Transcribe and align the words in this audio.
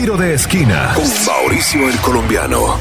Tiro 0.00 0.16
de 0.16 0.34
esquina 0.34 0.92
con 0.94 1.04
Mauricio 1.26 1.88
el 1.88 1.96
Colombiano. 1.96 2.76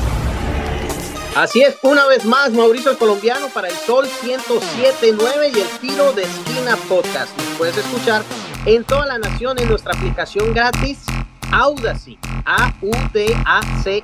Así 1.35 1.63
es, 1.63 1.75
una 1.81 2.05
vez 2.05 2.25
más, 2.25 2.51
Mauricio 2.51 2.91
el 2.91 2.97
Colombiano 2.99 3.49
para 3.49 3.69
el 3.69 3.75
Sol 3.75 4.05
107.9 4.23 5.51
y 5.51 5.59
el 5.59 5.67
Tiro 5.81 6.13
de 6.13 6.25
Esquina 6.25 6.77
Podcast. 6.87 7.35
Nos 7.35 7.57
puedes 7.57 7.75
escuchar 7.75 8.21
en 8.67 8.83
toda 8.83 9.07
la 9.07 9.17
nación 9.17 9.57
en 9.57 9.67
nuestra 9.67 9.93
aplicación 9.93 10.53
gratis 10.53 10.99
Audacy, 11.51 12.19
A-U-D-A-C-Y. 12.45 14.03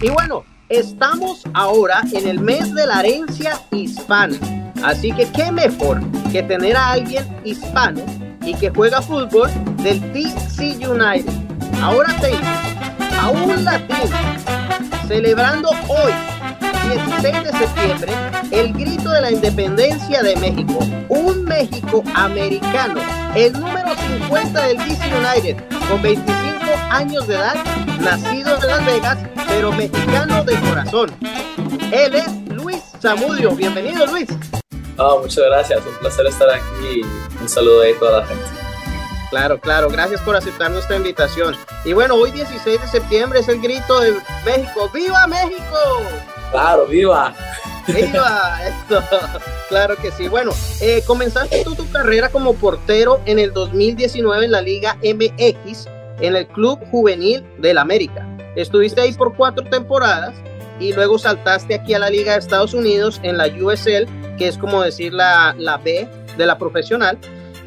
Y 0.00 0.08
bueno, 0.08 0.46
estamos 0.70 1.42
ahora 1.52 2.00
en 2.14 2.26
el 2.26 2.40
mes 2.40 2.74
de 2.74 2.86
la 2.86 3.00
herencia 3.00 3.60
hispana. 3.72 4.38
Así 4.82 5.12
que 5.12 5.30
qué 5.32 5.52
mejor 5.52 6.00
que 6.32 6.42
tener 6.42 6.78
a 6.78 6.92
alguien 6.92 7.28
hispano 7.44 8.00
y 8.42 8.54
que 8.54 8.70
juega 8.70 9.02
fútbol 9.02 9.50
del 9.82 10.00
DC 10.14 10.78
United. 10.88 11.49
Ahora 11.82 12.14
tengo 12.20 12.46
a 13.18 13.30
un 13.30 13.64
latino 13.64 14.16
celebrando 15.08 15.70
hoy, 15.88 16.12
16 16.92 17.44
de 17.44 17.52
septiembre, 17.52 18.12
el 18.50 18.72
grito 18.74 19.10
de 19.10 19.20
la 19.22 19.30
independencia 19.30 20.22
de 20.22 20.36
México. 20.36 20.78
Un 21.08 21.44
México 21.44 22.04
americano, 22.14 23.00
el 23.34 23.52
número 23.54 23.94
50 23.96 24.66
del 24.66 24.76
DC 24.76 25.00
United, 25.16 25.64
con 25.88 26.02
25 26.02 26.36
años 26.90 27.26
de 27.26 27.34
edad, 27.34 27.54
nacido 28.00 28.56
en 28.56 28.66
Las 28.66 28.84
Vegas, 28.84 29.18
pero 29.48 29.72
mexicano 29.72 30.44
de 30.44 30.60
corazón. 30.60 31.10
Él 31.90 32.14
es 32.14 32.30
Luis 32.54 32.82
Zamudio. 33.00 33.52
Bienvenido, 33.52 34.06
Luis. 34.06 34.28
Oh, 34.98 35.20
muchas 35.22 35.44
gracias, 35.46 35.80
un 35.86 35.98
placer 36.00 36.26
estar 36.26 36.50
aquí. 36.50 37.00
Un 37.40 37.48
saludo 37.48 37.82
a 37.82 37.98
toda 37.98 38.20
la 38.20 38.26
gente. 38.26 38.49
Claro, 39.30 39.60
claro, 39.60 39.88
gracias 39.88 40.20
por 40.22 40.34
aceptar 40.34 40.72
nuestra 40.72 40.96
invitación. 40.96 41.54
Y 41.84 41.92
bueno, 41.92 42.16
hoy 42.16 42.32
16 42.32 42.80
de 42.80 42.88
septiembre 42.88 43.38
es 43.38 43.48
el 43.48 43.60
grito 43.60 44.00
de 44.00 44.14
México. 44.44 44.90
¡Viva 44.92 45.26
México! 45.28 46.02
Claro, 46.50 46.86
viva. 46.86 47.32
¡Viva! 47.86 48.60
Esto, 48.66 49.02
claro 49.68 49.96
que 49.96 50.10
sí. 50.10 50.26
Bueno, 50.26 50.50
eh, 50.80 51.04
comenzaste 51.06 51.62
tú 51.62 51.76
tu 51.76 51.88
carrera 51.92 52.28
como 52.30 52.54
portero 52.54 53.20
en 53.24 53.38
el 53.38 53.52
2019 53.52 54.46
en 54.46 54.50
la 54.50 54.62
Liga 54.62 54.96
MX, 54.96 55.86
en 56.20 56.34
el 56.34 56.48
Club 56.48 56.80
Juvenil 56.90 57.46
del 57.58 57.78
América. 57.78 58.26
Estuviste 58.56 59.00
ahí 59.00 59.12
por 59.12 59.36
cuatro 59.36 59.64
temporadas 59.64 60.34
y 60.80 60.92
luego 60.92 61.20
saltaste 61.20 61.76
aquí 61.76 61.94
a 61.94 62.00
la 62.00 62.10
Liga 62.10 62.32
de 62.32 62.40
Estados 62.40 62.74
Unidos 62.74 63.20
en 63.22 63.38
la 63.38 63.46
USL, 63.46 64.08
que 64.36 64.48
es 64.48 64.58
como 64.58 64.82
decir 64.82 65.12
la, 65.12 65.54
la 65.56 65.76
B 65.76 66.08
de 66.36 66.46
la 66.46 66.58
profesional, 66.58 67.16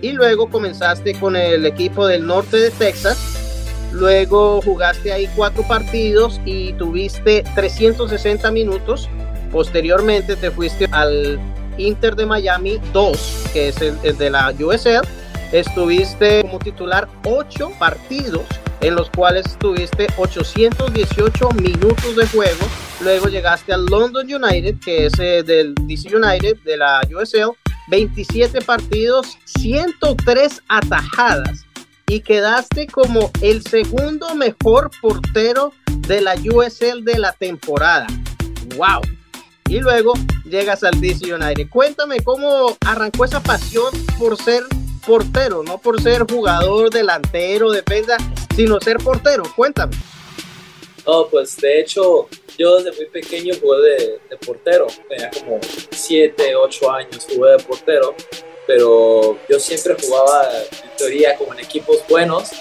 y 0.03 0.11
luego 0.11 0.49
comenzaste 0.49 1.17
con 1.17 1.37
el 1.37 1.65
equipo 1.65 2.05
del 2.05 2.27
norte 2.27 2.57
de 2.57 2.71
Texas, 2.71 3.17
luego 3.93 4.61
jugaste 4.61 5.13
ahí 5.13 5.29
cuatro 5.33 5.63
partidos 5.65 6.41
y 6.45 6.73
tuviste 6.73 7.43
360 7.55 8.51
minutos, 8.51 9.09
posteriormente 9.49 10.35
te 10.35 10.51
fuiste 10.51 10.89
al 10.91 11.39
Inter 11.77 12.17
de 12.17 12.25
Miami 12.25 12.81
2, 12.91 13.45
que 13.53 13.69
es 13.69 13.81
el, 13.81 14.17
de 14.17 14.29
la 14.29 14.53
USL, 14.59 15.07
estuviste 15.53 16.41
como 16.41 16.59
titular 16.59 17.07
ocho 17.23 17.71
partidos 17.79 18.43
en 18.81 18.95
los 18.95 19.09
cuales 19.09 19.57
tuviste 19.57 20.07
818 20.17 21.49
minutos 21.51 22.17
de 22.17 22.27
juego. 22.27 22.65
Luego 22.99 23.27
llegaste 23.29 23.71
al 23.71 23.85
London 23.85 24.25
United, 24.25 24.75
que 24.83 25.05
es 25.05 25.13
eh, 25.19 25.43
del 25.43 25.73
DC 25.75 26.13
United, 26.13 26.57
de 26.65 26.75
la 26.75 26.99
USL, 27.09 27.55
27 27.87 28.61
partidos, 28.61 29.37
103 29.45 30.61
atajadas 30.67 31.65
y 32.07 32.19
quedaste 32.21 32.87
como 32.87 33.31
el 33.41 33.63
segundo 33.63 34.35
mejor 34.35 34.91
portero 35.01 35.73
de 36.07 36.21
la 36.21 36.35
USL 36.35 37.03
de 37.03 37.19
la 37.19 37.33
temporada. 37.33 38.07
¡Wow! 38.77 39.01
Y 39.67 39.79
luego 39.79 40.13
llegas 40.45 40.83
al 40.83 40.99
DC 40.99 41.33
United. 41.33 41.69
Cuéntame 41.69 42.19
cómo 42.19 42.77
arrancó 42.85 43.25
esa 43.25 43.41
pasión 43.41 43.91
por 44.19 44.37
ser 44.37 44.63
portero, 45.05 45.63
no 45.63 45.77
por 45.77 46.01
ser 46.01 46.25
jugador, 46.29 46.89
delantero, 46.89 47.71
defensa, 47.71 48.17
sino 48.55 48.79
ser 48.79 48.97
portero. 48.97 49.43
Cuéntame. 49.55 49.95
No, 51.05 51.27
pues 51.27 51.57
de 51.57 51.81
hecho, 51.81 52.29
yo 52.57 52.77
desde 52.77 52.95
muy 52.97 53.05
pequeño 53.07 53.53
jugué 53.59 53.81
de, 53.81 54.19
de 54.29 54.37
portero. 54.37 54.87
Tenía 55.09 55.29
como 55.31 55.59
7, 55.91 56.55
8 56.55 56.91
años 56.91 57.27
jugué 57.33 57.51
de 57.51 57.63
portero. 57.63 58.15
Pero 58.65 59.37
yo 59.49 59.59
siempre 59.59 59.95
jugaba, 60.01 60.47
en 60.71 60.95
teoría, 60.97 61.35
como 61.35 61.53
en 61.53 61.59
equipos 61.59 61.97
buenos. 62.07 62.51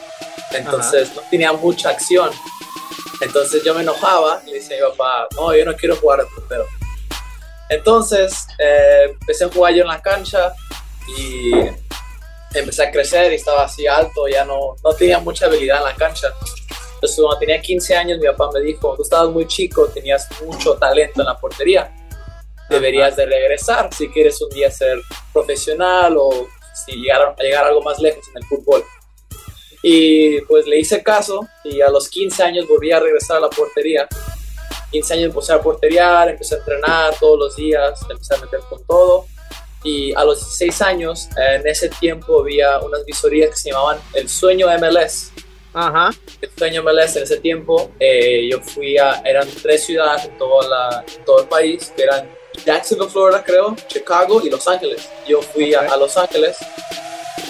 Entonces 0.50 1.10
Ajá. 1.10 1.20
no 1.20 1.30
tenía 1.30 1.52
mucha 1.52 1.90
acción. 1.90 2.30
Entonces 3.20 3.62
yo 3.62 3.74
me 3.74 3.82
enojaba 3.82 4.42
y 4.44 4.50
le 4.50 4.54
decía 4.54 4.78
a 4.78 4.80
mi 4.80 4.90
papá, 4.90 5.28
no, 5.36 5.54
yo 5.54 5.64
no 5.64 5.76
quiero 5.76 5.94
jugar 5.96 6.20
de 6.20 6.26
portero. 6.34 6.66
Entonces 7.68 8.46
eh, 8.58 9.04
empecé 9.10 9.44
a 9.44 9.48
jugar 9.48 9.74
yo 9.74 9.82
en 9.82 9.88
la 9.88 10.02
cancha 10.02 10.52
y 11.16 11.52
empecé 12.52 12.82
a 12.82 12.90
crecer 12.90 13.32
y 13.32 13.36
estaba 13.36 13.64
así 13.64 13.86
alto, 13.86 14.26
ya 14.28 14.44
no, 14.44 14.76
no 14.82 14.92
tenía 14.94 15.18
mucha 15.20 15.46
habilidad 15.46 15.78
en 15.78 15.84
la 15.84 15.94
cancha. 15.94 16.32
Entonces 17.02 17.18
cuando 17.18 17.38
tenía 17.40 17.60
15 17.60 17.96
años 17.96 18.18
mi 18.20 18.26
papá 18.26 18.48
me 18.54 18.60
dijo, 18.60 18.94
tú 18.94 19.02
estabas 19.02 19.28
muy 19.30 19.44
chico, 19.48 19.88
tenías 19.88 20.28
mucho 20.40 20.74
talento 20.74 21.22
en 21.22 21.26
la 21.26 21.36
portería, 21.36 21.92
deberías 22.70 23.16
de 23.16 23.26
regresar 23.26 23.92
si 23.92 24.08
quieres 24.08 24.40
un 24.40 24.48
día 24.50 24.70
ser 24.70 25.00
profesional 25.32 26.14
o 26.16 26.46
si 26.72 26.92
llegar 26.92 27.34
a 27.36 27.42
llegar 27.42 27.64
algo 27.64 27.82
más 27.82 27.98
lejos 27.98 28.24
en 28.28 28.40
el 28.40 28.48
fútbol. 28.48 28.84
Y 29.82 30.42
pues 30.42 30.64
le 30.68 30.78
hice 30.78 31.02
caso 31.02 31.44
y 31.64 31.80
a 31.80 31.90
los 31.90 32.08
15 32.08 32.40
años 32.44 32.68
volví 32.68 32.92
a 32.92 33.00
regresar 33.00 33.38
a 33.38 33.40
la 33.40 33.50
portería. 33.50 34.06
15 34.92 35.14
años 35.14 35.24
empecé 35.30 35.54
a 35.54 35.60
porteriar, 35.60 36.28
empecé 36.28 36.54
a 36.54 36.58
entrenar 36.58 37.18
todos 37.18 37.36
los 37.36 37.56
días, 37.56 38.00
empecé 38.08 38.36
a 38.36 38.38
meter 38.38 38.60
con 38.70 38.86
todo 38.86 39.26
y 39.82 40.14
a 40.14 40.24
los 40.24 40.38
16 40.38 40.82
años, 40.82 41.28
en 41.36 41.66
ese 41.66 41.88
tiempo 41.88 42.40
había 42.40 42.78
unas 42.78 43.04
visorías 43.04 43.50
que 43.50 43.56
se 43.56 43.70
llamaban 43.70 43.98
El 44.14 44.28
Sueño 44.28 44.68
MLS. 44.78 45.31
Ajá. 45.74 46.10
El 46.40 46.50
Sueño 46.56 46.82
MLS 46.82 47.16
en 47.16 47.22
ese 47.22 47.38
tiempo, 47.38 47.92
eh, 47.98 48.48
yo 48.50 48.60
fui 48.60 48.98
a, 48.98 49.22
eran 49.24 49.48
tres 49.62 49.84
ciudades 49.84 50.26
en, 50.26 50.36
toda 50.38 50.68
la, 50.68 51.04
todo 51.24 51.42
el 51.42 51.48
país, 51.48 51.92
que 51.96 52.02
eran 52.02 52.28
Jacksonville, 52.64 53.10
Florida 53.10 53.42
creo, 53.42 53.74
Chicago 53.86 54.40
y 54.44 54.50
Los 54.50 54.66
Ángeles. 54.68 55.08
Yo 55.26 55.40
fui 55.40 55.74
okay. 55.74 55.88
a, 55.88 55.94
a, 55.94 55.96
Los 55.96 56.16
Ángeles 56.16 56.56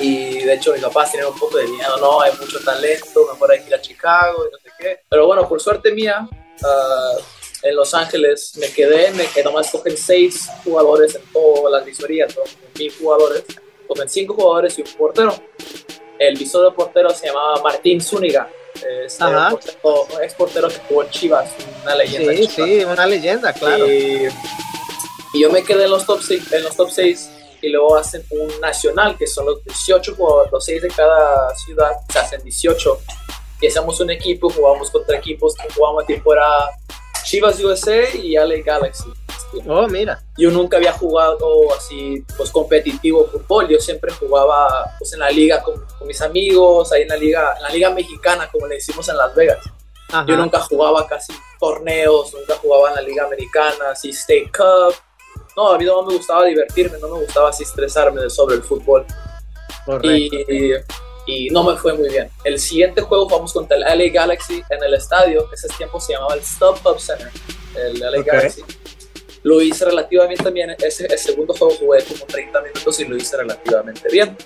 y 0.01 0.41
de 0.41 0.55
hecho 0.55 0.73
mis 0.73 0.83
papás 0.83 1.13
tenían 1.13 1.31
un 1.31 1.39
poco 1.39 1.59
de 1.59 1.67
miedo, 1.67 1.97
no, 1.99 2.21
hay 2.21 2.33
mucho 2.39 2.59
talento, 2.61 3.27
mejor 3.33 3.53
hay 3.53 3.61
que 3.61 3.69
ir 3.69 3.75
a 3.75 3.81
Chicago 3.81 4.47
y 4.47 4.53
no 4.53 4.59
sé 4.59 4.71
qué. 4.79 5.01
Pero 5.09 5.27
bueno, 5.27 5.49
por 5.49 5.61
suerte 5.61 5.93
mía, 5.93 6.27
uh, 6.31 7.23
en 7.63 7.77
Los 7.77 7.95
Ángeles 7.95 8.57
me 8.57 8.69
quedé, 8.69 9.11
me 9.13 9.27
quedé, 9.27 9.45
nomás 9.45 9.71
cogen 9.71 9.97
seis 9.97 10.49
jugadores 10.65 11.15
en 11.15 11.23
todas 11.33 11.73
las 11.73 11.85
visorías, 11.85 12.37
¿no? 12.37 12.43
mil 12.79 12.93
jugadores, 12.93 13.45
cogen 13.87 14.09
cinco 14.09 14.35
jugadores 14.35 14.79
y 14.79 14.83
un 14.83 14.93
portero. 14.93 15.35
El 16.23 16.39
visor 16.39 16.71
de 16.71 16.77
portero 16.77 17.11
se 17.11 17.27
llamaba 17.27 17.61
Martín 17.63 18.01
Zúñiga, 18.01 18.49
es 19.05 19.17
portero, 19.17 20.07
un 20.15 20.23
ex 20.23 20.35
portero 20.35 20.69
que 20.69 20.79
jugó 20.89 21.03
en 21.03 21.11
Chivas, 21.11 21.51
una 21.83 21.97
leyenda. 21.97 22.33
Sí, 22.33 22.47
sí, 22.47 22.85
una 22.85 23.07
leyenda, 23.07 23.53
claro. 23.53 23.87
Y, 23.93 24.29
y, 25.35 25.43
yo 25.43 25.51
me 25.51 25.65
quedé 25.65 25.85
en 25.85 25.91
los 25.91 26.07
top 26.07 26.23
seis, 26.23 26.53
en 26.53 26.63
los 26.63 26.77
top 26.77 26.91
seis 26.91 27.29
y 27.61 27.69
luego 27.71 27.97
hacen 27.97 28.25
un 28.31 28.49
nacional, 28.61 29.17
que 29.19 29.27
son 29.27 29.47
los 29.47 29.65
18 29.65 30.15
jugadores, 30.15 30.53
los 30.53 30.65
seis 30.65 30.81
de 30.81 30.89
cada 30.89 31.53
ciudad, 31.57 31.91
se 32.09 32.19
hacen 32.21 32.43
18. 32.45 33.01
Y 33.61 33.67
hacemos 33.67 33.99
un 34.01 34.11
equipo, 34.11 34.49
jugamos 34.49 34.91
contra 34.91 35.17
equipos 35.17 35.55
jugamos 35.75 36.07
tiempo 36.07 36.33
era 36.33 36.47
Chivas 37.25 37.59
USA 37.61 38.09
y 38.15 38.35
LA 38.35 38.63
Galaxy. 38.65 39.11
Oh, 39.67 39.87
mira. 39.89 40.23
Yo 40.37 40.51
nunca 40.51 40.77
había 40.77 40.93
jugado 40.93 41.39
así, 41.77 42.25
pues 42.37 42.51
competitivo 42.51 43.27
fútbol. 43.27 43.69
Yo 43.69 43.79
siempre 43.79 44.13
jugaba 44.13 44.95
pues, 44.99 45.13
en 45.13 45.21
la 45.21 45.31
liga 45.31 45.63
con, 45.63 45.75
con, 45.99 46.07
mis 46.07 46.21
amigos, 46.23 46.93
ahí 46.93 47.03
en 47.03 47.09
la 47.09 47.17
liga, 47.17 47.55
en 47.57 47.63
la 47.63 47.71
liga 47.71 47.91
mexicana, 47.91 48.49
como 48.51 48.67
le 48.67 48.77
decimos 48.77 49.09
en 49.09 49.17
Las 49.17 49.35
Vegas. 49.35 49.59
Ajá. 50.09 50.27
Yo 50.27 50.37
nunca 50.37 50.61
jugaba 50.61 51.07
casi 51.07 51.33
torneos, 51.59 52.33
nunca 52.35 52.55
jugaba 52.57 52.91
en 52.91 52.97
la 52.97 53.03
liga 53.03 53.25
americana, 53.25 53.91
así 53.93 54.11
State 54.11 54.51
Cup. 54.57 54.95
No, 55.57 55.73
a 55.73 55.79
mí 55.79 55.85
no 55.85 56.03
me 56.03 56.17
gustaba 56.17 56.45
divertirme, 56.45 56.99
no 56.99 57.09
me 57.09 57.21
gustaba 57.21 57.51
así 57.51 57.63
estresarme 57.63 58.29
sobre 58.31 58.57
el 58.57 58.63
fútbol. 58.63 59.07
Correcto. 59.85 60.37
Y, 60.49 60.75
y 61.27 61.51
no 61.51 61.63
me 61.63 61.77
fue 61.77 61.95
muy 61.95 62.09
bien. 62.09 62.31
El 62.45 62.59
siguiente 62.59 63.01
juego 63.03 63.29
jugamos 63.29 63.53
contra 63.53 63.77
el 63.77 63.83
LA 63.83 64.13
Galaxy 64.13 64.63
en 64.69 64.83
el 64.83 64.95
estadio, 64.95 65.49
ese 65.53 65.69
tiempo 65.69 66.01
se 66.01 66.15
llamaba 66.15 66.35
el 66.35 66.43
StubHub 66.43 66.99
Center, 66.99 67.31
el 67.77 68.01
LA 68.01 68.21
okay. 68.21 68.23
Galaxy. 68.23 68.63
Lo 69.43 69.61
hice 69.61 69.85
relativamente 69.85 70.51
bien, 70.51 70.71
ese 70.79 71.07
el 71.07 71.19
segundo 71.19 71.53
juego 71.55 71.75
jugué 71.75 72.05
como 72.05 72.25
30 72.27 72.61
minutos 72.61 73.01
y 73.01 73.05
lo 73.05 73.17
hice 73.17 73.37
relativamente 73.37 74.09
bien. 74.09 74.37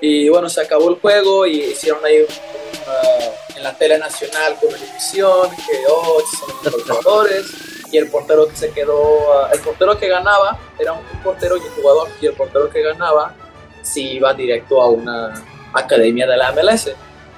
Y 0.00 0.28
bueno, 0.28 0.48
se 0.48 0.60
acabó 0.60 0.90
el 0.90 0.96
juego 0.96 1.46
y 1.46 1.60
hicieron 1.60 2.04
ahí 2.04 2.22
uh, 2.22 3.56
en 3.56 3.62
la 3.62 3.76
tele 3.76 3.98
nacional 3.98 4.56
con 4.60 4.70
televisión 4.70 5.50
que 5.50 5.84
oh, 5.88 6.22
son 6.38 6.72
los 6.72 6.82
jugadores 6.86 7.46
y 7.90 7.98
el 7.98 8.08
portero 8.10 8.48
que 8.48 8.56
se 8.56 8.70
quedó, 8.70 9.00
uh, 9.00 9.52
el 9.52 9.60
portero 9.60 9.98
que 9.98 10.08
ganaba 10.08 10.58
era 10.78 10.92
un 10.92 11.04
portero 11.22 11.56
y 11.56 11.60
un 11.60 11.70
jugador 11.70 12.08
y 12.20 12.26
el 12.26 12.32
portero 12.32 12.70
que 12.70 12.82
ganaba 12.82 13.34
sí 13.82 14.12
iba 14.12 14.34
directo 14.34 14.82
a 14.82 14.90
una 14.90 15.44
academia 15.72 16.26
de 16.26 16.36
la 16.36 16.52
MLS. 16.52 16.90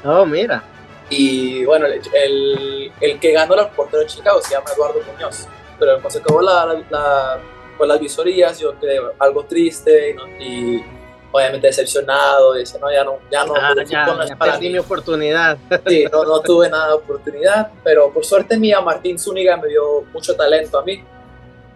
Oh, 0.05 0.25
mira. 0.25 0.63
Y 1.11 1.65
bueno, 1.65 1.87
el, 1.87 2.93
el, 3.01 3.21
que 3.21 3.33
ganó 3.33 3.55
el 3.55 3.67
portero 3.69 4.03
de 4.03 4.07
Chicago 4.07 4.41
se 4.43 4.55
llama 4.55 4.71
Eduardo 4.75 5.01
Muñoz. 5.13 5.47
Pero 5.79 5.93
cuando 5.95 6.11
se 6.11 6.19
acabó 6.19 6.41
la, 6.41 6.83
la, 6.91 7.39
pues 7.77 7.89
las 7.89 8.01
visorías, 8.01 8.59
yo 8.59 8.79
quedé 8.79 9.01
algo 9.19 9.45
triste 9.45 10.17
y, 10.41 10.83
obviamente 11.31 11.67
decepcionado. 11.67 12.57
Y 12.57 12.61
dice, 12.61 12.79
no, 12.79 12.91
ya 12.91 13.05
no, 13.05 13.19
ya 13.31 13.45
no, 13.45 13.55
ah, 13.57 13.75
ya, 13.85 14.37
perdí 14.37 14.71
mi 14.71 14.79
oportunidad. 14.79 15.59
Sí, 15.87 16.07
no, 16.13 16.25
no 16.25 16.41
tuve 16.41 16.69
nada 16.69 16.89
de 16.89 16.95
oportunidad. 16.95 17.71
Pero 17.85 18.13
por 18.13 18.25
suerte 18.25 18.59
mía, 18.59 18.81
Martín 18.81 19.19
Zúñiga 19.19 19.57
me 19.57 19.69
dio 19.69 20.03
mucho 20.13 20.35
talento 20.35 20.79
a 20.79 20.85
mí. 20.85 21.05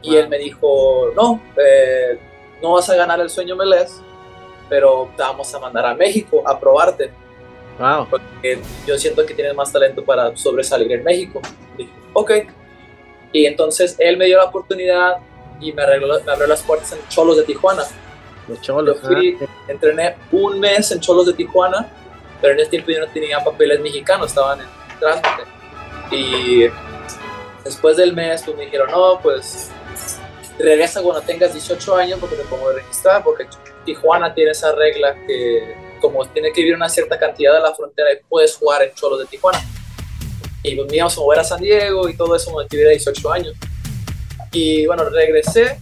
Y 0.02 0.16
él 0.16 0.28
me 0.28 0.38
dijo, 0.38 1.12
no, 1.14 1.40
eh, 1.56 2.18
no 2.60 2.72
vas 2.72 2.90
a 2.90 2.96
ganar 2.96 3.20
el 3.20 3.30
sueño 3.30 3.54
Melés, 3.54 4.02
pero 4.68 5.08
te 5.16 5.22
vamos 5.22 5.54
a 5.54 5.60
mandar 5.60 5.86
a 5.86 5.94
México 5.94 6.42
a 6.44 6.58
probarte 6.58 7.12
Wow. 7.78 8.06
Porque 8.08 8.60
yo 8.86 8.98
siento 8.98 9.24
que 9.24 9.34
tienes 9.34 9.54
más 9.54 9.72
talento 9.72 10.04
para 10.04 10.36
sobresalir 10.36 10.92
en 10.92 11.04
México. 11.04 11.40
dije, 11.76 11.92
ok. 12.12 12.30
Y 13.32 13.46
entonces 13.46 13.96
él 13.98 14.16
me 14.16 14.26
dio 14.26 14.38
la 14.38 14.44
oportunidad 14.44 15.16
y 15.60 15.72
me, 15.72 15.82
arregló, 15.82 16.20
me 16.22 16.32
abrió 16.32 16.46
las 16.46 16.62
puertas 16.62 16.92
en 16.92 16.98
Cholos 17.08 17.36
de 17.36 17.44
Tijuana. 17.44 17.84
Los 18.48 18.60
Cholos. 18.60 19.00
Yo 19.02 19.08
fui, 19.08 19.38
ah. 19.40 19.46
entrené 19.68 20.16
un 20.32 20.60
mes 20.60 20.90
en 20.90 21.00
Cholos 21.00 21.26
de 21.26 21.32
Tijuana, 21.32 21.88
pero 22.40 22.54
en 22.54 22.60
ese 22.60 22.70
tiempo 22.70 22.90
yo 22.90 23.00
no 23.00 23.06
tenía 23.08 23.42
papeles 23.42 23.80
mexicanos, 23.80 24.28
estaban 24.28 24.60
en 24.60 24.66
trámite. 24.98 25.50
Y 26.10 26.68
después 27.64 27.96
del 27.96 28.12
mes 28.12 28.42
pues 28.44 28.56
me 28.56 28.64
dijeron, 28.64 28.90
no, 28.90 29.18
pues 29.22 29.70
regresa 30.58 31.02
cuando 31.02 31.22
tengas 31.22 31.52
18 31.52 31.96
años 31.96 32.18
porque 32.20 32.36
te 32.36 32.44
pongo 32.44 32.68
a 32.68 32.74
registrar, 32.74 33.22
porque 33.24 33.46
Tijuana 33.84 34.34
tiene 34.34 34.50
esa 34.50 34.72
regla 34.72 35.14
que 35.26 35.74
como 36.00 36.26
tiene 36.26 36.52
que 36.52 36.60
vivir 36.60 36.74
una 36.74 36.88
cierta 36.88 37.18
cantidad 37.18 37.54
de 37.54 37.60
la 37.60 37.74
frontera, 37.74 38.10
puedes 38.28 38.56
jugar 38.56 38.82
en 38.82 38.92
Cholos 38.94 39.20
de 39.20 39.26
Tijuana. 39.26 39.60
Y 40.62 40.76
pues 40.76 40.92
íbamos 40.92 41.16
a 41.16 41.20
mover 41.20 41.38
a 41.40 41.44
San 41.44 41.60
Diego 41.60 42.08
y 42.08 42.16
todo 42.16 42.36
eso 42.36 42.50
cuando 42.52 42.68
tuviera 42.68 42.90
18 42.90 43.32
años. 43.32 43.54
Y 44.52 44.86
bueno, 44.86 45.04
regresé 45.08 45.78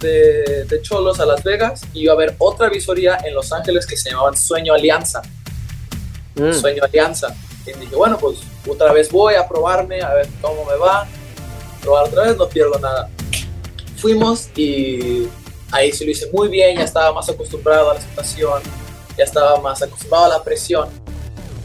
de, 0.00 0.64
de, 0.64 0.82
Cholos 0.82 1.20
a 1.20 1.26
Las 1.26 1.42
Vegas 1.42 1.82
y 1.92 2.02
iba 2.02 2.12
a 2.12 2.16
ver 2.16 2.34
otra 2.38 2.68
visoría 2.68 3.18
en 3.24 3.34
Los 3.34 3.52
Ángeles 3.52 3.86
que 3.86 3.96
se 3.96 4.10
llamaba 4.10 4.36
Sueño 4.36 4.74
Alianza. 4.74 5.22
Mm. 6.34 6.52
Sueño 6.52 6.84
Alianza. 6.84 7.34
Y 7.66 7.78
dije, 7.78 7.96
bueno, 7.96 8.18
pues 8.18 8.38
otra 8.66 8.92
vez 8.92 9.10
voy 9.10 9.34
a 9.34 9.46
probarme, 9.46 10.02
a 10.02 10.14
ver 10.14 10.28
cómo 10.40 10.64
me 10.64 10.76
va. 10.76 11.06
Probar 11.80 12.08
otra 12.08 12.24
vez, 12.24 12.36
no 12.36 12.48
pierdo 12.48 12.78
nada. 12.78 13.08
Fuimos 13.96 14.48
y 14.56 15.28
ahí 15.70 15.92
sí 15.92 16.04
lo 16.04 16.10
hice 16.10 16.30
muy 16.32 16.48
bien, 16.48 16.76
ya 16.76 16.84
estaba 16.84 17.12
más 17.12 17.28
acostumbrado 17.28 17.90
a 17.90 17.94
la 17.94 18.00
situación 18.00 18.62
ya 19.18 19.24
estaba 19.24 19.60
más 19.60 19.82
acostumbrado 19.82 20.26
a 20.26 20.28
la 20.28 20.44
presión 20.44 20.88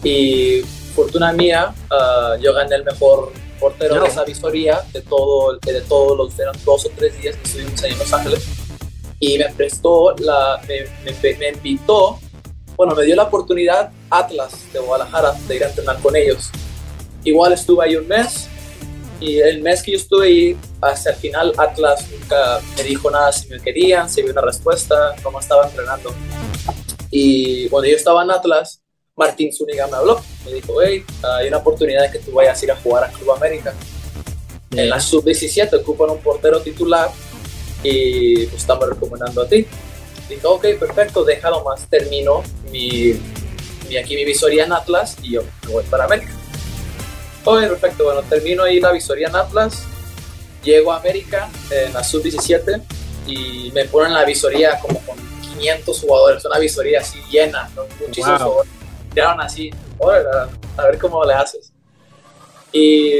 y 0.03 0.61
fortuna 0.93 1.33
mía, 1.33 1.73
uh, 1.91 2.41
yo 2.41 2.53
gané 2.53 2.75
el 2.75 2.83
mejor 2.83 3.31
portero 3.59 4.01
de 4.01 4.07
esa 4.07 4.23
visoría 4.23 4.81
de, 4.91 5.01
todo, 5.01 5.57
de 5.57 5.81
todos 5.81 6.17
los 6.17 6.39
eran 6.39 6.55
dos 6.65 6.85
o 6.85 6.89
tres 6.95 7.19
días 7.21 7.35
que 7.37 7.43
estuvimos 7.43 7.83
ahí 7.83 7.91
en 7.93 7.99
Los 7.99 8.13
Ángeles 8.13 8.45
y 9.19 9.37
me 9.37 9.45
prestó, 9.53 10.13
la, 10.17 10.61
me, 10.67 10.85
me, 11.05 11.37
me, 11.37 11.49
invitó, 11.49 12.19
bueno, 12.75 12.93
me 12.93 13.05
dio 13.05 13.15
la 13.15 13.23
oportunidad 13.23 13.89
Atlas 14.09 14.53
de 14.73 14.79
Guadalajara 14.79 15.33
de 15.47 15.55
ir 15.55 15.63
a 15.63 15.69
entrenar 15.69 15.99
con 16.01 16.15
ellos. 16.15 16.49
Igual 17.23 17.53
estuve 17.53 17.85
ahí 17.85 17.95
un 17.95 18.07
mes 18.07 18.49
y 19.21 19.39
el 19.39 19.61
mes 19.61 19.81
que 19.81 19.91
yo 19.91 19.97
estuve 19.97 20.27
ahí, 20.27 20.57
hasta 20.81 21.11
el 21.11 21.15
final 21.15 21.53
Atlas 21.57 22.05
nunca 22.11 22.59
me 22.75 22.83
dijo 22.83 23.09
nada 23.09 23.31
si 23.31 23.47
me 23.47 23.61
querían, 23.61 24.09
si 24.09 24.19
había 24.19 24.33
una 24.33 24.41
respuesta, 24.41 25.15
cómo 25.23 25.39
estaba 25.39 25.67
entrenando. 25.67 26.13
Y 27.09 27.69
cuando 27.69 27.89
yo 27.89 27.95
estaba 27.95 28.23
en 28.23 28.31
Atlas, 28.31 28.82
Martín 29.15 29.53
Zúñiga 29.53 29.87
me 29.87 29.97
habló. 29.97 30.21
Me 30.45 30.53
dijo, 30.53 30.81
hey, 30.81 31.05
hay 31.23 31.47
una 31.47 31.57
oportunidad 31.57 32.03
de 32.03 32.11
que 32.11 32.19
tú 32.19 32.31
vayas 32.31 32.61
a 32.61 32.65
ir 32.65 32.71
a 32.71 32.75
jugar 32.77 33.03
a 33.03 33.09
Club 33.09 33.31
América. 33.31 33.73
En 34.71 34.89
la 34.89 34.99
sub-17 34.99 35.81
ocupan 35.81 36.09
un 36.09 36.19
portero 36.19 36.61
titular 36.61 37.11
y 37.83 38.47
pues 38.47 38.61
estamos 38.61 38.89
recomendando 38.89 39.43
a 39.43 39.47
ti. 39.47 39.67
Dije, 40.27 40.41
ok, 40.43 40.65
perfecto, 40.79 41.23
déjalo 41.23 41.63
más. 41.63 41.87
Termino 41.87 42.41
mi, 42.71 43.13
mi, 43.87 43.97
aquí 43.97 44.15
mi 44.15 44.25
visoría 44.25 44.65
en 44.65 44.73
Atlas 44.73 45.15
y 45.21 45.33
yo 45.33 45.43
me 45.67 45.73
voy 45.73 45.83
para 45.83 46.05
América. 46.05 46.31
Ok, 47.45 47.59
perfecto, 47.61 48.05
bueno, 48.05 48.23
termino 48.23 48.63
ahí 48.63 48.79
la 48.79 48.91
visoría 48.91 49.27
en 49.27 49.35
Atlas, 49.35 49.83
llego 50.63 50.93
a 50.93 50.97
América 50.97 51.49
en 51.69 51.93
la 51.93 52.01
sub-17 52.01 52.81
y 53.27 53.69
me 53.73 53.83
ponen 53.85 54.13
la 54.13 54.23
visoría 54.23 54.79
como 54.79 54.99
con 55.01 55.17
500 55.41 55.99
jugadores, 55.99 56.45
una 56.45 56.57
visoría 56.57 57.01
así 57.01 57.19
llena, 57.29 57.69
muchísimos 57.99 58.41
jugadores. 58.41 58.82
Tiraron 59.13 59.41
así, 59.41 59.69
a 60.77 60.83
ver 60.83 60.97
cómo 60.99 61.23
le 61.23 61.33
haces. 61.33 61.71
Y 62.71 63.11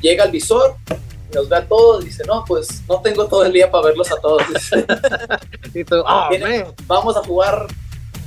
llega 0.00 0.24
el 0.24 0.30
visor, 0.30 0.76
nos 1.34 1.48
ve 1.48 1.56
a 1.56 1.66
todos 1.66 2.04
y 2.04 2.08
dice, 2.08 2.22
no, 2.26 2.44
pues 2.46 2.82
no 2.88 3.00
tengo 3.00 3.26
todo 3.26 3.44
el 3.44 3.52
día 3.52 3.70
para 3.70 3.86
verlos 3.86 4.10
a 4.12 4.16
todos. 4.16 4.42
Ah, 6.06 6.30
vamos 6.86 7.16
a 7.16 7.20
jugar 7.24 7.66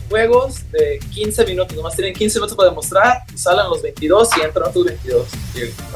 juegos 0.09 0.69
de 0.71 0.99
15 1.13 1.45
minutos, 1.45 1.77
nomás 1.77 1.95
tienen 1.95 2.13
15 2.13 2.39
minutos 2.39 2.57
para 2.57 2.69
demostrar, 2.69 3.23
salen 3.35 3.69
los 3.69 3.81
22 3.81 4.29
y 4.37 4.41
entran 4.41 4.69
otros 4.69 4.85
22. 4.85 5.27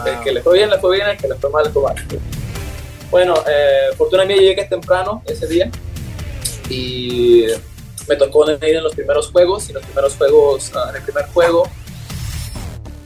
El 0.05 0.19
que 0.23 0.31
le 0.31 0.41
fue 0.41 0.57
bien, 0.57 0.69
le 0.69 0.79
fue 0.79 0.95
bien, 0.95 1.09
el 1.09 1.17
que 1.17 1.27
le 1.27 1.35
fue 1.35 1.49
mal, 1.49 1.65
le 1.65 1.71
fue 1.71 1.83
mal. 1.83 1.95
Bueno, 3.09 3.33
eh, 3.47 3.93
fortuna 3.97 4.23
mía, 4.23 4.37
llegué 4.37 4.63
temprano 4.63 5.21
ese 5.25 5.45
día 5.47 5.69
y 6.69 7.47
me 8.11 8.17
tocó 8.17 8.49
ir 8.51 8.75
en 8.75 8.83
los 8.83 8.93
primeros 8.93 9.31
juegos 9.31 9.69
y 9.69 9.73
los 9.73 9.85
primeros 9.85 10.17
juegos, 10.17 10.69
ah, 10.75 10.87
en 10.89 10.97
el 10.97 11.01
primer 11.01 11.27
juego 11.27 11.63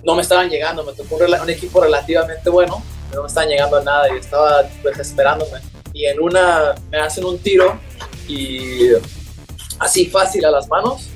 no 0.04 0.16
me 0.16 0.24
estaban 0.24 0.50
llegando, 0.50 0.84
me 0.84 0.94
tocó 0.94 1.18
un, 1.18 1.50
equipo 1.50 1.80
relativamente 1.80 2.50
bueno, 2.50 2.84
no 3.14 3.22
me 3.22 3.28
estaban 3.28 3.50
llegando 3.50 3.78
a 3.78 3.84
nada 3.84 4.08
y 4.12 4.18
estaba 4.18 4.64
desesperándome. 4.84 5.60
Y 5.94 6.06
en 6.06 6.20
una 6.20 6.74
me 6.90 6.98
hacen 7.00 7.24
un 7.24 7.38
tiro 7.38 7.80
y 8.28 8.90
así 9.78 10.08
fácil 10.08 10.44
a 10.46 10.52
las 10.52 10.68
manos. 10.68 11.08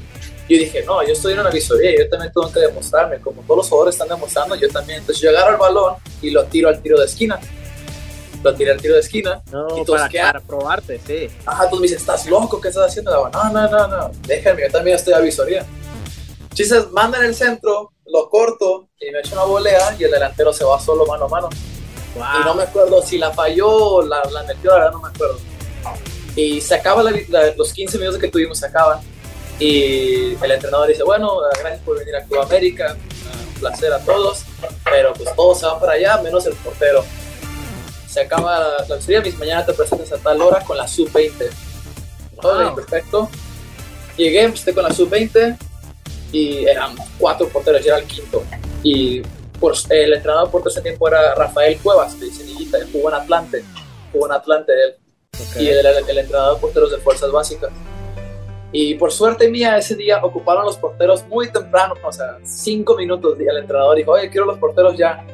Yo 0.48 0.58
dije, 0.58 0.84
no, 0.84 1.04
yo 1.04 1.14
estoy 1.14 1.34
en 1.34 1.40
una 1.40 1.50
visoría, 1.50 1.92
yo 1.98 2.10
también 2.10 2.32
tengo 2.32 2.52
que 2.52 2.60
demostrarme, 2.60 3.20
como 3.20 3.42
todos 3.42 3.58
los 3.58 3.70
jugadores 3.70 3.96
están 3.96 4.10
demostrando, 4.10 4.56
yo 4.56 4.70
también. 4.70 5.00
Entonces 5.00 5.22
yo 5.22 5.32
agarro 5.32 5.52
el 5.52 5.58
balón 5.58 5.96
y 6.22 6.30
lo 6.30 6.46
tiro 6.46 6.70
al 6.70 6.80
tiro 6.82 7.00
de 7.00 7.06
esquina 7.06 7.40
lo 8.44 8.54
tiré 8.56 8.72
al 8.72 8.82
tiro 8.82 8.96
de 8.96 9.02
esquina. 9.02 9.42
No, 9.52 9.68
para, 9.86 10.10
para, 10.10 10.40
probarte, 10.42 11.00
sí. 11.06 11.30
Ajá, 11.46 11.70
tú 11.70 11.78
me 11.78 11.84
dices, 11.84 12.02
¿estás 12.02 12.26
loco? 12.26 12.60
¿Qué 12.60 12.70
estás 12.70 12.88
haciendo? 12.88 13.30
No, 13.30 13.52
no, 13.52 13.70
no, 13.70 13.88
no, 13.88 14.12
déjame, 14.28 14.64
yo 14.64 14.72
también 14.72 14.96
estoy 14.96 15.14
a 15.14 15.20
visoría. 15.20 15.66
Chistes, 16.54 16.90
manda 16.92 17.20
en 17.20 17.26
el 17.26 17.36
centro, 17.36 17.92
lo 18.06 18.30
corto 18.30 18.88
y 19.00 19.12
me 19.12 19.20
echo 19.20 19.34
una 19.34 19.44
volea 19.44 19.96
y 19.98 20.04
el 20.04 20.12
delantero 20.12 20.52
se 20.52 20.64
va 20.64 20.80
solo 20.80 21.06
mano 21.06 21.26
a 21.26 21.30
mano. 21.30 21.50
Y 22.16 22.46
no 22.46 22.56
me 22.56 22.64
acuerdo 22.64 23.02
si 23.02 23.18
la 23.18 23.32
falló 23.32 23.70
o 23.70 24.02
la, 24.02 24.22
la 24.32 24.44
metió, 24.44 24.72
la 24.72 24.78
verdad 24.78 24.92
no 24.92 25.00
me 25.02 25.10
acuerdo. 25.10 25.38
Y 26.36 26.60
se 26.62 26.76
acaba 26.76 27.04
los 27.04 27.74
15 27.74 27.98
minutos 27.98 28.20
que 28.20 28.30
tuvimos, 28.30 28.58
se 28.58 28.66
acaban. 28.66 29.00
Y 29.60 30.36
el 30.42 30.52
entrenador 30.52 30.88
dice, 30.88 31.04
bueno, 31.04 31.38
gracias 31.60 31.82
por 31.82 32.00
venir 32.00 32.16
a 32.16 32.24
Club 32.24 32.42
América, 32.42 32.96
un 33.48 33.54
placer 33.60 33.92
a 33.92 34.00
todos, 34.00 34.44
pero 34.86 35.14
pues 35.14 35.36
todos 35.36 35.60
se 35.60 35.66
van 35.66 35.80
para 35.80 35.94
allá, 35.94 36.22
menos 36.22 36.46
el 36.46 36.54
portero 36.54 37.04
se 38.10 38.22
acaba 38.22 38.60
la, 38.60 38.86
la 38.88 39.02
serie, 39.02 39.22
mis 39.22 39.38
mañana 39.38 39.66
te 39.66 39.74
presentas 39.74 40.12
a 40.12 40.18
tal 40.18 40.42
hora 40.42 40.62
con 40.62 40.76
la 40.78 40.88
sub-20. 40.88 41.50
Todo 42.42 42.76
perfecto. 42.76 43.30
Llegué, 44.18 44.44
empecé 44.44 44.74
con 44.74 44.84
la 44.84 44.92
sub-20 44.92 45.58
y 46.32 46.66
eran 46.66 46.96
cuatro 47.18 47.48
porteros, 47.50 47.84
yo 47.84 47.94
era 47.94 48.00
el 48.00 48.06
quinto. 48.06 48.44
Y 48.82 49.22
por, 49.60 49.74
el 49.90 50.14
entrenador 50.14 50.50
por 50.50 50.62
todo 50.62 50.70
ese 50.70 50.82
tiempo 50.82 51.08
era 51.08 51.36
Rafael 51.36 51.78
Cuevas, 51.80 52.16
que 52.16 52.26
dice 52.26 52.44
Nillita, 52.46 52.80
jugó 52.92 53.10
en 53.10 53.16
Atlante, 53.16 53.64
jugó 54.12 54.26
en 54.26 54.32
Atlante 54.34 54.74
él. 54.74 54.96
Y 55.60 55.68
él 55.70 55.78
era 55.80 55.98
el, 56.00 56.18
entrenador 56.18 56.56
de 56.56 56.62
porteros 56.62 56.92
de 56.92 56.98
fuerzas 56.98 57.32
básicas. 57.32 57.70
Y 58.72 58.96
por 58.96 59.12
suerte 59.12 59.50
mía, 59.50 59.78
ese 59.78 59.96
día 59.96 60.20
ocuparon 60.24 60.66
los 60.66 60.78
porteros 60.78 61.26
muy 61.28 61.52
temprano, 61.52 61.94
o 62.04 62.12
sea, 62.12 62.38
cinco 62.44 62.96
minutos. 62.96 63.38
Y 63.40 63.48
el 63.48 63.58
entrenador 63.58 63.96
dijo, 63.96 64.12
oye, 64.12 64.30
quiero 64.30 64.46
los 64.46 64.58
porteros 64.58 64.98
ya. 64.98 65.26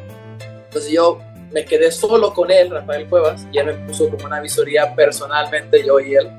Entonces 0.65 0.91
yo 0.91 1.19
me 1.55 1.63
quedé 1.63 1.89
solo 1.89 2.33
con 2.33 2.51
él, 2.51 2.69
Rafael 2.69 3.07
Cuevas, 3.07 3.47
y 3.49 3.57
él 3.59 3.67
me 3.67 3.73
puso 3.87 4.09
como 4.09 4.25
una 4.25 4.41
visoría 4.41 4.93
personalmente, 4.93 5.85
yo 5.85 6.01
y 6.01 6.15
él. 6.15 6.29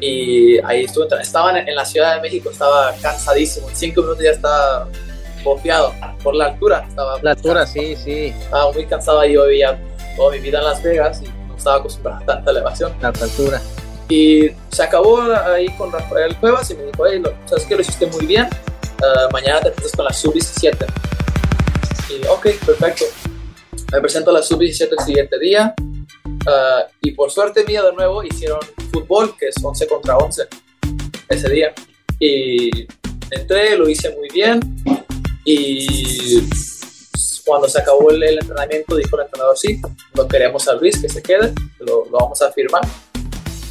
Y 0.00 0.58
ahí 0.64 0.84
estuve, 0.84 1.08
estaba 1.20 1.60
en, 1.60 1.74
la 1.74 1.84
Ciudad 1.84 2.16
de 2.16 2.22
México, 2.22 2.48
estaba 2.50 2.94
cansadísimo, 3.02 3.68
en 3.68 3.76
cinco 3.76 4.00
minutos 4.00 4.24
ya 4.24 4.30
estaba 4.30 4.88
bofeado 5.44 5.92
por 6.22 6.34
la 6.34 6.46
altura. 6.46 6.86
Estaba 6.88 7.18
la 7.20 7.32
altura, 7.32 7.66
sí, 7.66 7.94
sí. 7.96 8.28
Estaba 8.28 8.72
muy 8.72 8.86
cansado, 8.86 9.22
yo 9.26 9.44
vivía 9.44 9.78
toda 10.16 10.32
mi 10.32 10.38
vida 10.38 10.60
en 10.60 10.64
Las 10.64 10.82
Vegas 10.82 11.20
y 11.22 11.28
no 11.46 11.56
estaba 11.58 11.76
acostumbrado 11.76 12.22
a 12.22 12.24
tanta 12.24 12.50
elevación. 12.50 12.94
La 13.02 13.08
altura. 13.08 13.60
Y 14.08 14.48
se 14.70 14.82
acabó 14.82 15.20
ahí 15.20 15.68
con 15.76 15.92
Rafael 15.92 16.34
Cuevas 16.36 16.70
y 16.70 16.76
me 16.76 16.84
dijo, 16.84 17.04
hey, 17.06 17.22
¿sabes 17.44 17.66
que 17.66 17.74
Lo 17.74 17.82
hiciste 17.82 18.06
muy 18.06 18.24
bien. 18.24 18.48
Uh, 19.02 19.30
mañana 19.34 19.60
te 19.60 19.68
empiezas 19.68 19.92
con 19.92 20.06
la 20.06 20.14
sub-17. 20.14 20.86
Y 22.08 22.26
ok, 22.26 22.48
perfecto. 22.64 23.04
Me 23.92 24.00
presento 24.00 24.30
a 24.30 24.34
la 24.34 24.42
sub-17 24.42 24.88
el 24.96 25.04
siguiente 25.04 25.38
día 25.38 25.74
uh, 25.76 26.90
y 27.00 27.10
por 27.12 27.30
suerte 27.30 27.64
mía 27.64 27.82
de 27.82 27.92
nuevo 27.92 28.22
hicieron 28.22 28.60
fútbol, 28.92 29.36
que 29.36 29.48
es 29.48 29.56
11 29.62 29.86
contra 29.88 30.16
11 30.16 30.46
ese 31.28 31.50
día. 31.50 31.74
Y 32.20 32.86
entré, 33.30 33.76
lo 33.76 33.88
hice 33.88 34.14
muy 34.14 34.28
bien 34.28 34.60
Y 35.44 36.40
cuando 37.44 37.68
se 37.68 37.80
acabó 37.80 38.10
el, 38.10 38.22
entrenamiento, 38.22 38.94
dijo 38.94 39.16
el 39.16 39.24
entrenador, 39.24 39.58
sí, 39.58 39.80
no 40.14 40.28
queremos 40.28 40.68
a 40.68 40.74
Luis 40.74 41.00
que 41.00 41.08
se 41.08 41.22
quede, 41.22 41.52
lo, 41.80 42.04
lo 42.04 42.18
vamos 42.18 42.40
a 42.42 42.52
firmar. 42.52 42.82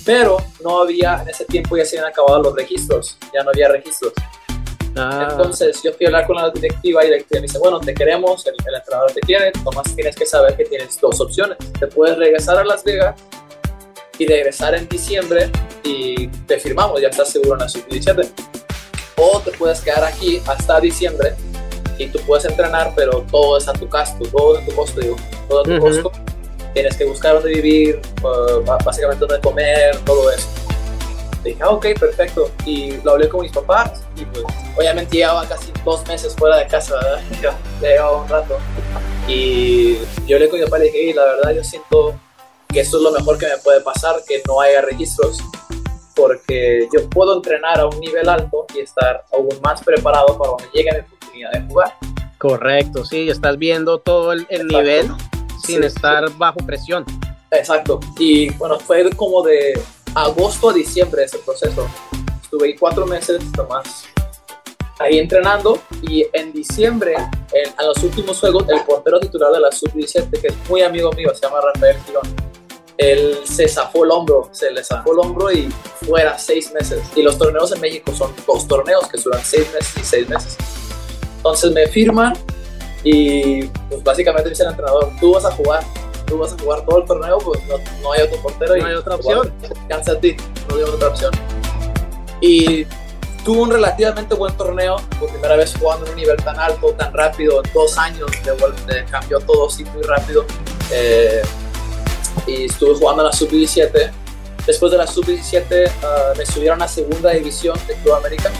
Pero 0.03 0.37
no 0.61 0.81
había, 0.81 1.21
en 1.21 1.29
ese 1.29 1.45
tiempo 1.45 1.77
ya 1.77 1.85
se 1.85 1.97
habían 1.97 2.11
acabado 2.11 2.41
los 2.41 2.55
registros, 2.55 3.17
ya 3.33 3.43
no 3.43 3.51
había 3.51 3.69
registros. 3.69 4.13
Ah. 4.99 5.29
Entonces 5.31 5.81
yo 5.81 5.93
fui 5.93 6.05
a 6.05 6.09
hablar 6.09 6.27
con 6.27 6.35
la 6.35 6.49
directiva 6.49 7.03
y 7.05 7.07
la 7.07 7.13
directiva 7.13 7.39
me 7.39 7.47
dice, 7.47 7.57
bueno, 7.57 7.79
te 7.79 7.93
queremos, 7.93 8.45
el, 8.45 8.53
entrenador 8.53 9.11
te 9.11 9.21
quiere, 9.21 9.51
nomás 9.63 9.95
tienes 9.95 10.15
que 10.15 10.25
saber 10.25 10.57
que 10.57 10.65
tienes 10.65 10.99
dos 10.99 11.21
opciones. 11.21 11.57
Te 11.79 11.87
puedes 11.87 12.17
regresar 12.17 12.57
a 12.57 12.65
Las 12.65 12.83
Vegas 12.83 13.15
y 14.17 14.27
regresar 14.27 14.75
en 14.75 14.87
diciembre 14.89 15.49
y 15.83 16.27
te 16.27 16.59
firmamos, 16.59 17.01
ya 17.01 17.07
estás 17.07 17.29
seguro 17.29 17.53
en 17.53 17.59
la 17.59 17.69
sub-17. 17.69 18.29
O 19.15 19.39
te 19.39 19.51
puedes 19.51 19.81
quedar 19.81 20.03
aquí 20.03 20.41
hasta 20.45 20.79
diciembre 20.79 21.33
y 21.97 22.07
tú 22.07 22.19
puedes 22.25 22.45
entrenar, 22.45 22.93
pero 22.95 23.25
todo 23.31 23.57
es 23.57 23.67
a 23.67 23.73
tu 23.73 23.87
costo, 23.87 24.25
todo 24.31 24.57
es 24.57 24.63
a 24.63 24.65
tu 24.65 24.75
costo, 24.75 25.01
digo, 25.01 25.15
todo 25.47 25.61
a 25.61 25.63
tu 25.63 25.79
costo. 25.79 26.11
Tienes 26.73 26.95
que 26.97 27.05
buscar 27.05 27.35
dónde 27.35 27.49
vivir, 27.49 28.01
uh, 28.21 28.63
básicamente 28.85 29.25
dónde 29.25 29.39
comer, 29.41 29.97
todo 30.05 30.29
eso. 30.31 30.47
Dije, 31.43 31.57
ah, 31.61 31.69
ok, 31.69 31.87
perfecto. 31.99 32.51
Y 32.65 32.97
lo 33.01 33.11
hablé 33.11 33.29
con 33.29 33.41
mis 33.41 33.51
papás 33.51 34.01
y 34.15 34.25
pues 34.25 34.43
obviamente 34.77 35.17
llevaba 35.17 35.47
casi 35.47 35.71
dos 35.85 36.05
meses 36.07 36.35
fuera 36.35 36.57
de 36.57 36.67
casa, 36.67 36.95
¿verdad? 36.95 37.21
Ya, 37.41 37.57
llevaba 37.81 38.21
un 38.21 38.29
rato. 38.29 38.57
Y 39.27 39.97
yo 40.25 40.35
hablé 40.35 40.49
con 40.49 40.59
mi 40.59 40.65
papá 40.65 40.79
y 40.79 40.81
le 40.81 40.91
dije, 40.91 41.13
la 41.13 41.25
verdad 41.25 41.51
yo 41.53 41.63
siento 41.63 42.19
que 42.67 42.81
esto 42.81 42.97
es 42.97 43.03
lo 43.03 43.11
mejor 43.11 43.37
que 43.37 43.47
me 43.47 43.57
puede 43.57 43.81
pasar, 43.81 44.15
que 44.27 44.41
no 44.47 44.59
haya 44.61 44.81
registros, 44.81 45.39
porque 46.15 46.87
yo 46.93 47.09
puedo 47.09 47.35
entrenar 47.35 47.79
a 47.79 47.87
un 47.87 47.99
nivel 47.99 48.27
alto 48.27 48.65
y 48.75 48.79
estar 48.79 49.23
aún 49.31 49.49
más 49.63 49.83
preparado 49.83 50.37
para 50.37 50.51
cuando 50.51 50.71
llegue 50.73 50.91
mi 50.91 50.99
oportunidad 50.99 51.51
de 51.51 51.61
jugar. 51.61 51.93
Correcto, 52.37 53.05
sí, 53.05 53.29
estás 53.29 53.57
viendo 53.57 53.99
todo 53.99 54.33
el, 54.33 54.47
nivel 54.67 55.11
sin 55.65 55.83
estar 55.83 56.29
bajo 56.37 56.59
presión. 56.65 57.05
Exacto, 57.51 57.99
y 58.17 58.51
bueno, 58.53 58.79
fue 58.79 59.09
como 59.11 59.41
de 59.41 59.79
agosto 60.15 60.69
a 60.69 60.73
diciembre 60.73 61.23
ese 61.23 61.39
proceso. 61.39 61.87
Estuve 62.41 62.67
ahí 62.67 62.75
cuatro 62.75 63.05
meses 63.05 63.41
nomás 63.55 64.05
ahí 64.99 65.17
entrenando 65.17 65.81
y 66.01 66.25
en 66.33 66.51
diciembre, 66.51 67.15
en, 67.53 67.85
los 67.85 68.03
últimos 68.03 68.39
juegos, 68.39 68.65
el 68.69 68.81
portero 68.83 69.19
titular 69.19 69.51
de 69.51 69.61
la 69.61 69.71
sub-17, 69.71 70.29
que 70.41 70.47
es 70.47 70.69
muy 70.69 70.81
amigo 70.81 71.11
mío, 71.13 71.33
se 71.33 71.41
llama 71.41 71.59
Rafael 71.73 71.97
Girón, 72.05 72.27
él 72.97 73.37
se 73.45 73.67
zafó 73.67 74.03
el 74.03 74.11
hombro, 74.11 74.49
se 74.51 74.69
le 74.71 74.83
zafó 74.83 75.13
el 75.13 75.19
hombro 75.19 75.51
y 75.51 75.69
fuera 76.05 76.37
seis 76.37 76.71
meses. 76.73 77.01
Y 77.15 77.23
los 77.23 77.37
torneos 77.37 77.71
en 77.71 77.79
México 77.79 78.13
son 78.13 78.33
dos 78.45 78.67
torneos 78.67 79.07
que 79.07 79.19
duran 79.21 79.41
seis 79.41 79.65
meses 79.73 79.93
y 79.97 80.03
seis 80.03 80.27
meses. 80.27 80.57
Entonces 81.37 81.71
me 81.71 81.87
firman 81.87 82.33
y 83.05 83.63
pues 83.63 84.03
básicamente 84.03 84.49
dice 84.49 84.63
el 84.63 84.71
entrenador, 84.71 85.11
tú 85.21 85.31
vas 85.33 85.45
a 85.45 85.51
jugar, 85.51 85.81
tú 86.29 86.37
vas 86.37 86.53
a 86.53 86.57
jugar 86.57 86.85
todo 86.85 86.99
el 86.99 87.05
torneo, 87.05 87.37
pues 87.39 87.59
no, 88.01 88.11
hay 88.11 88.21
otro 88.21 88.41
portero. 88.41 88.77
No 88.77 88.85
hay 88.85 88.93
otra 88.93 89.15
opción. 89.15 89.53
Cansa 89.89 90.13
a 90.13 90.19
ti, 90.19 90.37
no 90.69 90.75
hay 90.75 90.83
otra 90.83 91.09
opción. 91.09 91.31
Y 92.39 92.85
tuvo 93.43 93.63
un 93.63 93.71
relativamente 93.71 94.35
buen 94.35 94.55
torneo, 94.55 94.97
por 95.19 95.29
primera 95.29 95.55
vez 95.55 95.73
jugando 95.77 96.05
en 96.05 96.11
un 96.11 96.17
nivel 96.17 96.37
tan 96.37 96.57
alto, 96.59 96.93
tan 96.93 97.11
rápido, 97.13 97.61
en 97.63 97.73
dos 97.73 97.97
años 97.97 98.29
de, 98.43 99.05
cambió 99.05 99.39
todo 99.39 99.67
así 99.67 99.83
muy 99.85 100.03
rápido. 100.03 100.45
Eh, 100.91 101.41
y 102.47 102.65
estuve 102.65 102.95
jugando 102.95 103.23
en 103.23 103.27
la 103.27 103.33
sub-17. 103.33 104.11
Después 104.65 104.91
de 104.91 104.97
la 104.99 105.07
sub-17 105.07 105.91
ah, 106.03 106.33
me 106.37 106.45
subieron 106.45 106.81
a 106.81 106.87
segunda 106.87 107.31
división 107.31 107.77
de 107.87 107.95
Club 107.95 108.13
América. 108.13 108.51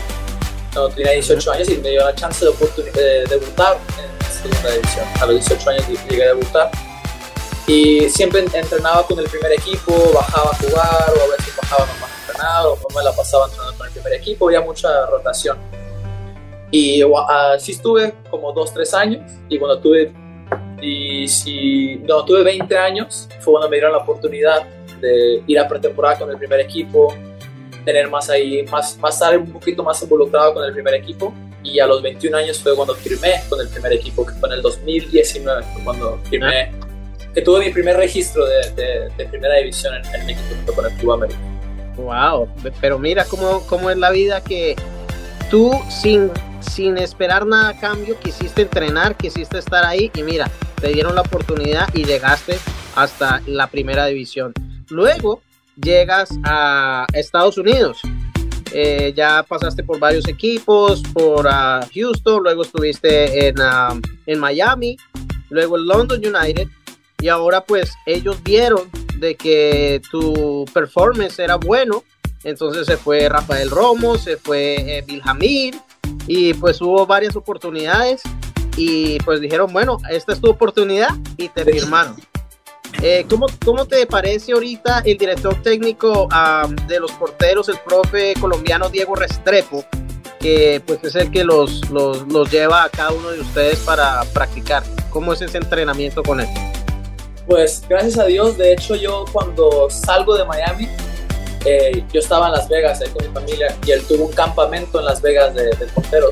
No, 0.74 0.90
tenía 0.90 1.12
18 1.14 1.52
años 1.52 1.70
y 1.70 1.78
me 1.78 1.90
dio 1.90 2.04
la 2.04 2.16
chance 2.16 2.46
de, 2.46 2.92
de 2.92 3.26
debutar 3.26 3.78
en 3.98 4.32
segunda 4.32 4.72
división. 4.72 5.06
A 5.22 5.26
los 5.26 5.36
18 5.48 5.70
años 5.70 5.86
llegué 6.10 6.24
a 6.24 6.28
debutar. 6.28 6.89
Y 7.70 8.10
siempre 8.10 8.44
entrenaba 8.52 9.06
con 9.06 9.20
el 9.20 9.26
primer 9.26 9.52
equipo, 9.52 9.94
bajaba 10.12 10.50
a 10.50 10.56
jugar 10.56 11.14
o 11.16 11.22
a 11.22 11.38
veces 11.38 11.56
bajaba 11.56 11.86
nomás 11.86 12.12
a 12.12 12.20
entrenar 12.22 12.66
o 12.66 12.78
me 12.96 13.04
la 13.04 13.12
pasaba 13.16 13.46
entrenando 13.46 13.78
con 13.78 13.86
el 13.86 13.94
primer 13.94 14.14
equipo, 14.14 14.48
había 14.48 14.62
mucha 14.62 15.06
rotación. 15.06 15.56
Y 16.72 17.04
así 17.28 17.74
estuve 17.74 18.16
como 18.32 18.56
2-3 18.56 18.94
años 18.96 19.32
y 19.50 19.60
cuando 19.60 19.80
tuve 19.80 20.12
y 20.82 21.28
si 21.28 21.98
no, 21.98 22.26
tuve 22.26 22.42
20 22.42 22.76
años, 22.76 23.30
fue 23.42 23.54
cuando 23.54 23.70
me 23.70 23.76
dieron 23.76 23.92
la 23.92 24.00
oportunidad 24.00 24.66
de 25.00 25.44
ir 25.46 25.60
a 25.60 25.68
pretemporada 25.68 26.18
con 26.18 26.32
el 26.32 26.38
primer 26.40 26.62
equipo, 26.62 27.14
tener 27.86 28.10
más 28.10 28.32
ahí, 28.32 28.64
más, 28.72 28.98
más 28.98 29.14
estar 29.14 29.38
un 29.38 29.52
poquito 29.52 29.84
más 29.84 30.02
involucrado 30.02 30.56
con 30.56 30.64
el 30.64 30.74
primer 30.74 30.96
equipo. 30.96 31.32
Y 31.62 31.80
a 31.80 31.86
los 31.86 32.02
21 32.02 32.36
años 32.36 32.60
fue 32.60 32.76
cuando 32.76 32.96
firmé 32.96 33.44
con 33.48 33.62
el 33.62 33.68
primer 33.68 33.94
equipo, 33.94 34.26
que 34.26 34.34
fue 34.34 34.50
en 34.50 34.56
el 34.56 34.62
2019, 34.64 35.66
cuando 35.84 36.18
firmé, 36.30 36.72
que 37.40 37.46
tuve 37.46 37.66
mi 37.66 37.72
primer 37.72 37.96
registro 37.96 38.46
de, 38.46 39.10
de, 39.18 39.26
primera 39.28 39.56
división 39.56 39.96
en, 39.96 40.04
en 40.14 40.26
México 40.26 40.74
con 40.76 40.86
el 40.86 40.92
Club 40.98 41.14
América. 41.14 41.40
Wow, 41.96 42.50
pero 42.82 43.00
mira 43.00 43.24
cómo, 43.24 43.66
cómo 43.68 43.90
es 43.90 43.98
la 43.98 44.12
vida 44.12 44.44
que 44.44 44.76
tú 45.50 45.72
sin, 45.90 46.32
sin 46.60 46.98
esperar 46.98 47.46
nada 47.46 47.70
a 47.70 47.80
cambio 47.80 48.20
quisiste 48.20 48.64
entrenar, 48.64 49.16
quisiste 49.16 49.58
estar 49.58 49.86
ahí 49.86 50.12
y 50.14 50.24
mira, 50.24 50.52
te 50.82 50.90
dieron 50.90 51.16
la 51.16 51.22
oportunidad 51.22 51.88
y 51.94 52.04
llegaste 52.04 52.58
hasta 52.96 53.42
la 53.46 53.68
primera 53.68 54.06
división. 54.08 54.54
Luego 54.90 55.42
llegas 55.82 56.32
a 56.44 57.08
Estados 57.14 57.58
Unidos. 57.58 58.02
Eh, 58.74 59.14
ya 59.16 59.44
pasaste 59.44 59.82
por 59.84 59.98
varios 59.98 60.28
equipos, 60.28 61.02
por 61.14 61.46
uh, 61.48 61.86
Houston, 61.96 62.44
luego 62.44 62.64
estuviste 62.64 63.48
en, 63.48 63.60
uh, 63.60 64.00
en 64.26 64.40
Miami, 64.40 64.98
luego 65.50 65.78
en 65.78 65.88
London 65.88 66.20
United 66.20 66.68
y 67.20 67.28
ahora 67.28 67.64
pues 67.64 67.94
ellos 68.06 68.42
vieron 68.44 68.90
de 69.18 69.36
que 69.36 70.02
tu 70.10 70.66
performance 70.74 71.40
era 71.40 71.56
bueno, 71.56 72.04
entonces 72.44 72.88
se 72.88 72.98
fue 72.98 73.28
Rafael 73.28 73.70
Romo, 73.70 74.18
se 74.18 74.38
fue 74.38 74.76
eh, 74.98 75.02
Vilhamir 75.06 75.76
y 76.28 76.54
pues 76.54 76.82
hubo 76.82 77.06
varias 77.06 77.36
oportunidades 77.36 78.22
y 78.78 79.20
pues 79.20 79.42
dijeron, 79.42 79.74
bueno, 79.74 79.98
esta 80.10 80.32
es 80.32 80.40
tu 80.40 80.50
oportunidad 80.50 81.10
y 81.38 81.50
te 81.50 81.66
firmaron. 81.66 82.16
Eh, 83.04 83.26
¿cómo, 83.30 83.46
¿cómo, 83.64 83.86
te 83.86 84.06
parece 84.08 84.52
ahorita 84.52 85.04
el 85.06 85.18
director 85.18 85.62
técnico 85.62 86.28
de 86.88 87.00
los 87.00 87.12
porteros, 87.14 87.70
el 87.70 87.78
profe 87.80 88.34
colombiano 88.42 88.90
Diego 88.90 89.16
Restrepo, 89.16 89.86
que 90.40 90.82
pues 90.86 91.02
es 91.04 91.16
el 91.16 91.32
que 91.32 91.46
los, 91.46 91.88
los, 91.92 92.28
los, 92.28 92.52
lleva 92.52 92.84
a 92.84 92.90
cada 92.90 93.12
uno 93.12 93.30
de 93.30 93.40
ustedes 93.40 93.80
para 93.82 94.24
practicar? 94.34 94.84
¿Cómo 95.12 95.32
es 95.32 95.42
ese 95.42 95.60
entrenamiento 95.60 96.24
con 96.24 96.42
él? 96.42 96.48
Pues 97.50 97.84
gracias 97.90 98.20
a 98.20 98.26
Dios, 98.26 98.58
de 98.58 98.74
hecho 98.74 98.96
yo 98.96 99.26
cuando 99.34 99.90
salgo 99.90 100.38
de 100.38 100.46
Miami, 100.46 100.88
eh, 101.66 102.06
yo 102.14 102.20
estaba 102.20 102.46
en 102.46 102.54
Las 102.54 102.70
Vegas 102.70 103.04
con 103.12 103.28
mi 103.28 103.34
familia 103.34 103.76
y 103.86 103.92
él 103.92 104.06
tuvo 104.08 104.26
un 104.26 104.32
campamento 104.34 105.00
en 105.00 105.06
Las 105.06 105.20
Vegas 105.20 105.56
de, 105.56 105.64
de 105.66 105.86
porteros 105.88 106.32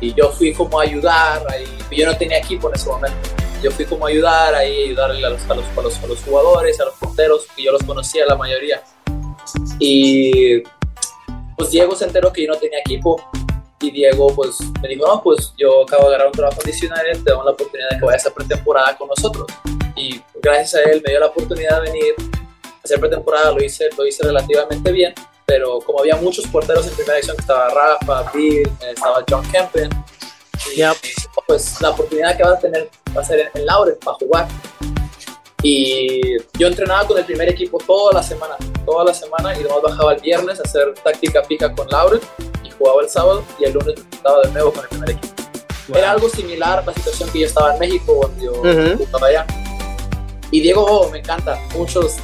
y, 0.00 0.14
yo 0.14 0.30
fui 0.30 0.52
como 0.52 0.80
a 0.80 0.84
ayudar, 0.84 1.44
ahí, 1.48 1.64
yo 1.90 2.06
no 2.06 2.16
tenía 2.16 2.38
equipo 2.38 2.68
en 2.68 2.74
ese 2.74 2.88
momento. 2.88 3.16
Yo 3.62 3.70
fui 3.70 3.84
como 3.84 4.06
a 4.06 4.08
ayudar, 4.08 4.54
ahí, 4.54 4.84
ayudarle 4.84 5.26
a 5.26 5.30
los, 5.30 5.42
a 5.50 5.54
los, 5.54 5.64
a 5.76 6.06
los, 6.06 6.22
jugadores, 6.22 6.80
a 6.80 6.84
los 6.86 6.94
porteros, 6.94 7.46
que 7.54 7.64
yo 7.64 7.72
los 7.72 7.82
conocía 7.82 8.24
la 8.26 8.36
mayoría. 8.36 8.82
Y 9.78 10.62
pues 11.56 11.70
Diego 11.70 11.94
se 11.94 12.06
enteró 12.06 12.32
que 12.32 12.46
yo 12.46 12.52
no 12.52 12.58
tenía 12.58 12.78
equipo 12.78 13.22
y 13.80 13.90
Diego 13.90 14.28
pues 14.34 14.58
me 14.82 14.88
dijo, 14.88 15.06
no, 15.06 15.22
pues 15.22 15.52
yo 15.56 15.82
acabo 15.82 16.04
de 16.04 16.08
agarrar 16.08 16.28
un 16.28 16.32
trabajo 16.32 16.60
adicional, 16.62 17.04
te 17.12 17.30
damos 17.30 17.44
la 17.44 17.52
oportunidad 17.52 17.90
de 17.90 17.98
que 17.98 18.04
vayas 18.04 18.26
a 18.26 18.34
pretemporada 18.34 18.96
con 18.96 19.08
nosotros. 19.08 19.46
Y 20.00 20.22
gracias 20.42 20.74
a 20.74 20.90
él 20.90 21.02
me 21.04 21.12
dio 21.12 21.20
la 21.20 21.26
oportunidad 21.26 21.82
de 21.82 21.90
venir 21.90 22.14
a 22.64 22.82
hacer 22.82 22.98
pretemporada, 22.98 23.52
lo 23.52 23.62
hice, 23.62 23.88
lo 23.96 24.06
hice 24.06 24.22
relativamente 24.24 24.90
bien 24.92 25.14
pero 25.50 25.80
como 25.80 25.98
había 25.98 26.14
muchos 26.14 26.46
porteros 26.46 26.86
en 26.86 26.94
primera 26.94 27.14
división, 27.14 27.36
estaba 27.36 27.68
Rafa, 27.70 28.30
Bill, 28.32 28.70
estaba 28.88 29.24
John 29.28 29.42
Kempen, 29.50 29.90
y 30.72 30.80
pues 31.44 31.80
la 31.80 31.90
oportunidad 31.90 32.36
que 32.36 32.44
vas 32.44 32.52
a 32.52 32.58
tener 32.60 32.88
va 33.16 33.20
a 33.20 33.24
ser 33.24 33.50
en, 33.52 33.66
Laurel 33.66 33.96
para 33.96 34.16
jugar. 34.18 34.46
Y 35.64 36.38
yo 36.56 36.68
entrenaba 36.68 37.04
con 37.04 37.18
el 37.18 37.24
primer 37.24 37.48
equipo 37.48 37.78
toda 37.78 38.12
la 38.12 38.22
semana, 38.22 38.54
toda 38.86 39.06
la 39.06 39.12
semana, 39.12 39.58
y 39.58 39.64
luego 39.64 39.82
bajaba 39.82 40.14
el 40.14 40.20
viernes 40.20 40.60
a 40.60 40.62
hacer 40.62 40.94
táctica 41.02 41.42
pica 41.42 41.74
con 41.74 41.88
Laurel, 41.88 42.20
y 42.62 42.70
jugaba 42.70 43.02
el 43.02 43.08
sábado, 43.08 43.42
y 43.58 43.64
el 43.64 43.72
lunes 43.72 43.96
estaba 44.12 44.42
de 44.42 44.52
nuevo 44.52 44.72
con 44.72 44.84
el 44.84 44.88
primer 44.88 45.10
equipo. 45.10 45.34
Era 45.92 46.12
algo 46.12 46.28
similar 46.28 46.78
a 46.78 46.82
la 46.82 46.94
situación 46.94 47.28
que 47.32 47.40
yo 47.40 47.46
estaba 47.46 47.72
en 47.72 47.80
México 47.80 48.14
cuando 48.14 48.40
yo 48.40 48.52
jugaba 48.52 49.26
allá 49.26 49.46
y 50.52 50.60
Diego 50.60 50.84
oh, 50.84 51.08
me 51.10 51.18
encanta, 51.18 51.58
muchos, 51.74 52.16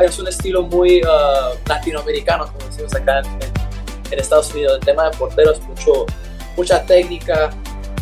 es 0.00 0.18
un 0.18 0.28
estilo 0.28 0.62
muy 0.62 1.00
uh, 1.02 1.56
latinoamericano, 1.68 2.46
como 2.46 2.66
decimos 2.66 2.94
acá 2.94 3.20
en, 3.20 4.18
Estados 4.18 4.52
Unidos. 4.52 4.78
El 4.80 4.84
tema 4.84 5.08
de 5.08 5.16
porteros, 5.16 5.60
mucho, 5.62 6.04
mucha 6.56 6.84
técnica, 6.84 7.50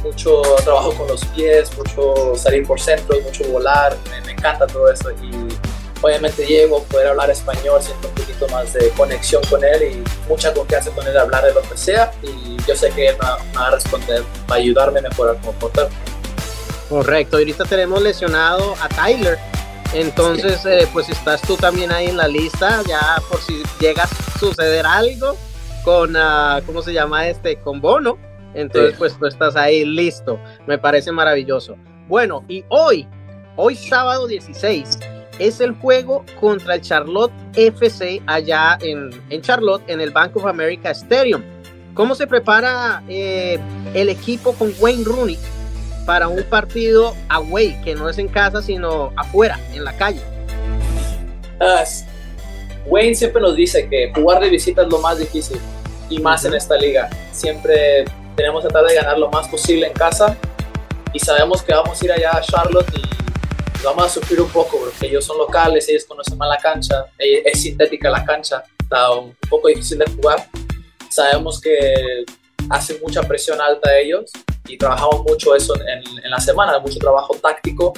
mucho 0.02 0.42
trabajo 0.64 0.92
con 0.94 1.06
los 1.06 1.24
pies, 1.26 1.70
mucho 1.76 2.34
salir 2.34 2.66
por 2.66 2.80
centro, 2.80 3.20
mucho 3.20 3.44
volar, 3.44 3.96
me, 4.24 4.32
encanta 4.32 4.66
todo 4.66 4.90
eso. 4.90 5.10
Y 5.12 5.30
obviamente 6.02 6.44
llego, 6.44 6.82
poder 6.84 7.08
hablar 7.08 7.30
español, 7.30 7.80
siento 7.80 8.08
un 8.08 8.14
poquito 8.14 8.48
más 8.48 8.72
de 8.72 8.88
conexión 8.90 9.42
con 9.48 9.62
él 9.62 9.82
y 9.92 10.28
mucha 10.28 10.52
confianza 10.52 10.90
con 10.90 11.06
él 11.06 11.16
hablar 11.16 11.44
de 11.44 11.52
lo 11.52 11.62
que 11.62 11.76
sea 11.76 12.10
y 12.22 12.56
yo 12.66 12.74
sé 12.74 12.90
que 12.90 13.08
él 13.08 13.16
me, 13.20 13.58
va 13.58 13.68
a 13.68 13.70
responder, 13.70 14.22
va 14.50 14.56
a 14.56 14.58
ayudarme 14.58 14.98
a 14.98 15.02
mejorar 15.02 15.36
como 15.36 15.52
portero. 15.52 15.90
Correcto, 16.88 17.36
ahorita 17.36 17.66
tenemos 17.66 18.02
lesionado 18.02 18.74
a 18.80 18.88
Tyler, 18.88 19.38
entonces 19.92 20.64
eh, 20.66 20.86
pues 20.92 21.08
estás 21.08 21.42
tú 21.42 21.56
también 21.56 21.90
ahí 21.92 22.06
en 22.06 22.16
la 22.16 22.28
lista, 22.28 22.82
ya 22.86 23.00
por 23.28 23.40
si 23.40 23.62
llega 23.80 24.04
a 24.04 24.38
suceder 24.38 24.86
algo 24.86 25.36
con, 25.84 26.14
uh, 26.14 26.62
¿cómo 26.66 26.82
se 26.82 26.92
llama 26.92 27.28
este? 27.28 27.56
Con 27.56 27.80
Bono, 27.80 28.18
entonces 28.54 28.94
pues 28.98 29.18
tú 29.18 29.26
estás 29.26 29.56
ahí 29.56 29.84
listo, 29.84 30.38
me 30.66 30.78
parece 30.78 31.10
maravilloso. 31.12 31.76
Bueno, 32.08 32.44
y 32.48 32.64
hoy, 32.68 33.08
hoy 33.56 33.76
sábado 33.76 34.26
16, 34.26 34.98
es 35.38 35.60
el 35.60 35.72
juego 35.72 36.24
contra 36.38 36.74
el 36.74 36.82
Charlotte 36.82 37.32
FC 37.54 38.22
allá 38.26 38.78
en, 38.80 39.10
en 39.30 39.40
Charlotte, 39.40 39.82
en 39.88 40.00
el 40.00 40.10
Bank 40.10 40.36
of 40.36 40.46
America 40.46 40.90
Stadium. 40.90 41.42
¿Cómo 41.94 42.14
se 42.14 42.26
prepara 42.26 43.02
eh, 43.08 43.58
el 43.94 44.08
equipo 44.08 44.52
con 44.54 44.72
Wayne 44.78 45.04
Rooney 45.04 45.38
para 46.06 46.28
un 46.28 46.42
partido 46.44 47.14
away, 47.28 47.80
que 47.82 47.94
no 47.94 48.08
es 48.08 48.18
en 48.18 48.28
casa, 48.28 48.62
sino 48.62 49.12
afuera, 49.16 49.58
en 49.72 49.84
la 49.84 49.96
calle? 49.96 50.20
Wayne 52.86 53.14
siempre 53.14 53.40
nos 53.42 53.54
dice 53.54 53.88
que 53.88 54.12
jugar 54.14 54.40
de 54.40 54.48
visita 54.48 54.82
es 54.82 54.88
lo 54.88 54.98
más 54.98 55.18
difícil 55.18 55.60
y 56.08 56.18
más 56.18 56.44
en 56.44 56.54
esta 56.54 56.76
liga. 56.76 57.08
Siempre 57.32 58.04
tenemos 58.34 58.62
que 58.62 58.70
tratar 58.70 58.88
de 58.88 58.96
ganar 58.96 59.18
lo 59.18 59.30
más 59.30 59.48
posible 59.48 59.86
en 59.86 59.92
casa 59.92 60.36
y 61.12 61.18
sabemos 61.18 61.62
que 61.62 61.74
vamos 61.74 62.00
a 62.00 62.04
ir 62.04 62.12
allá 62.12 62.30
a 62.36 62.40
Charlotte 62.40 62.90
y 62.96 63.84
vamos 63.84 64.04
a 64.04 64.08
sufrir 64.08 64.40
un 64.40 64.48
poco 64.50 64.78
porque 64.78 65.06
ellos 65.06 65.24
son 65.24 65.38
locales, 65.38 65.88
ellos 65.88 66.04
conocen 66.04 66.38
más 66.38 66.48
la 66.48 66.58
cancha, 66.58 67.06
eh, 67.18 67.42
es 67.44 67.62
sintética 67.62 68.10
la 68.10 68.24
cancha, 68.24 68.64
está 68.78 69.12
un 69.12 69.36
poco 69.48 69.68
difícil 69.68 69.98
de 69.98 70.06
jugar. 70.06 70.46
Sabemos 71.08 71.60
que 71.60 72.24
hacen 72.70 72.98
mucha 73.02 73.22
presión 73.22 73.60
alta 73.60 73.98
ellos 73.98 74.30
y 74.70 74.78
trabajamos 74.78 75.22
mucho 75.24 75.54
eso 75.54 75.74
en, 75.76 76.24
en 76.24 76.30
la 76.30 76.40
semana, 76.40 76.78
mucho 76.78 76.98
trabajo 76.98 77.34
táctico 77.36 77.92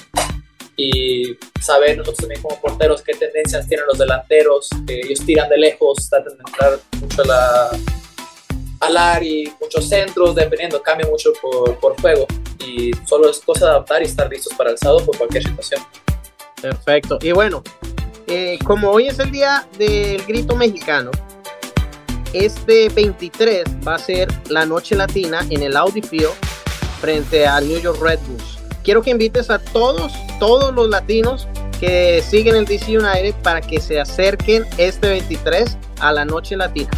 y 0.76 1.36
saber 1.60 1.98
nosotros 1.98 2.18
también 2.18 2.42
como 2.42 2.60
porteros 2.60 3.02
qué 3.02 3.14
tendencias 3.14 3.68
tienen 3.68 3.86
los 3.86 3.98
delanteros, 3.98 4.68
que 4.86 5.00
ellos 5.00 5.20
tiran 5.24 5.48
de 5.48 5.58
lejos, 5.58 6.08
tratan 6.08 6.36
de 6.36 6.42
entrar 6.46 6.78
mucho 7.00 7.22
a 7.22 7.26
la, 7.26 7.70
al 8.80 9.24
y 9.24 9.52
muchos 9.60 9.88
centros, 9.88 10.34
dependiendo, 10.34 10.82
cambia 10.82 11.06
mucho 11.06 11.32
por, 11.40 11.78
por 11.78 12.00
juego 12.00 12.26
y 12.66 12.90
solo 13.06 13.30
es 13.30 13.40
cosa 13.40 13.66
de 13.66 13.70
adaptar 13.72 14.02
y 14.02 14.06
estar 14.06 14.28
listos 14.28 14.54
para 14.54 14.70
el 14.70 14.78
sábado 14.78 15.04
por 15.04 15.16
cualquier 15.18 15.42
situación. 15.42 15.82
Perfecto. 16.60 17.18
Y 17.20 17.32
bueno, 17.32 17.62
eh, 18.26 18.58
como 18.64 18.90
hoy 18.90 19.08
es 19.08 19.18
el 19.18 19.30
día 19.30 19.66
del 19.78 20.24
grito 20.24 20.56
mexicano, 20.56 21.10
este 22.32 22.88
23 22.88 23.64
va 23.86 23.96
a 23.96 23.98
ser 23.98 24.28
la 24.48 24.64
noche 24.64 24.94
latina 24.94 25.46
en 25.50 25.62
el 25.62 25.76
Audi 25.76 26.00
Field 26.00 26.32
frente 27.02 27.47
al 27.47 27.68
New 27.68 27.80
York 27.80 28.00
Red 28.00 28.21
Bulls. 28.28 28.59
Quiero 28.85 29.02
que 29.02 29.11
invites 29.11 29.50
a 29.50 29.59
todos, 29.59 30.12
todos 30.38 30.73
los 30.73 30.88
latinos 30.88 31.49
que 31.80 32.23
siguen 32.23 32.54
el 32.54 32.64
DC 32.64 32.97
United 32.97 33.35
para 33.42 33.61
que 33.61 33.80
se 33.80 34.00
acerquen 34.00 34.64
este 34.78 35.09
23 35.09 35.76
a 36.00 36.12
la 36.12 36.25
noche 36.25 36.56
latina. 36.56 36.90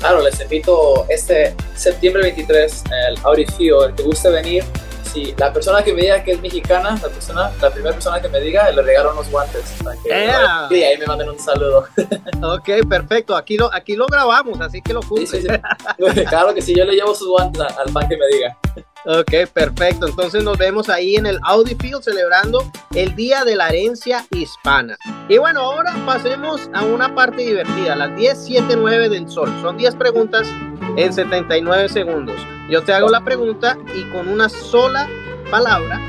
Claro, 0.00 0.22
les 0.22 0.38
invito 0.38 1.06
este 1.08 1.56
septiembre 1.74 2.22
23, 2.24 2.84
el 3.08 3.18
Audi 3.24 3.46
Field, 3.46 3.84
el 3.84 3.94
que 3.94 4.02
guste 4.02 4.28
venir. 4.28 4.62
Si 5.10 5.34
la 5.38 5.50
persona 5.50 5.82
que 5.82 5.94
me 5.94 6.02
diga 6.02 6.22
que 6.22 6.32
es 6.32 6.40
mexicana, 6.42 6.98
la 7.02 7.08
persona, 7.08 7.50
la 7.62 7.70
primera 7.70 7.94
persona 7.94 8.20
que 8.20 8.28
me 8.28 8.38
diga, 8.38 8.70
le 8.70 8.82
regalo 8.82 9.12
unos 9.12 9.30
guantes. 9.30 9.62
Para 9.82 9.96
que, 10.02 10.76
y 10.76 10.82
ahí 10.82 10.98
me 10.98 11.06
manden 11.06 11.30
un 11.30 11.38
saludo. 11.38 11.86
Ok, 12.42 12.68
perfecto. 12.86 13.34
Aquí 13.34 13.56
lo, 13.56 13.72
aquí 13.72 13.96
lo 13.96 14.06
grabamos, 14.06 14.60
así 14.60 14.82
que 14.82 14.92
lo 14.92 15.00
cumple. 15.00 15.26
Sí, 15.26 15.40
sí, 15.40 15.48
sí. 15.48 16.24
claro 16.28 16.54
que 16.54 16.60
sí, 16.60 16.74
yo 16.76 16.84
le 16.84 16.92
llevo 16.92 17.14
sus 17.14 17.28
guantes 17.28 17.62
al 17.62 17.88
fan 17.90 18.06
que 18.08 18.16
me 18.18 18.26
diga. 18.26 18.58
Ok, 19.06 19.48
perfecto. 19.52 20.08
Entonces 20.08 20.42
nos 20.42 20.58
vemos 20.58 20.88
ahí 20.88 21.14
en 21.14 21.26
el 21.26 21.38
Audi 21.44 21.76
Field 21.76 22.02
celebrando 22.02 22.68
el 22.92 23.14
Día 23.14 23.44
de 23.44 23.54
la 23.54 23.68
Herencia 23.68 24.26
Hispana. 24.32 24.96
Y 25.28 25.38
bueno, 25.38 25.60
ahora 25.60 25.94
pasemos 26.04 26.68
a 26.74 26.82
una 26.82 27.14
parte 27.14 27.42
divertida, 27.42 27.94
las 27.94 28.16
10, 28.16 28.44
7, 28.44 28.74
9 28.76 29.08
del 29.08 29.28
sol. 29.28 29.48
Son 29.62 29.76
10 29.76 29.94
preguntas 29.94 30.48
en 30.96 31.12
79 31.12 31.88
segundos. 31.88 32.36
Yo 32.68 32.82
te 32.82 32.92
hago 32.92 33.08
la 33.08 33.24
pregunta 33.24 33.78
y 33.94 34.02
con 34.10 34.26
una 34.26 34.48
sola 34.48 35.08
palabra 35.52 36.00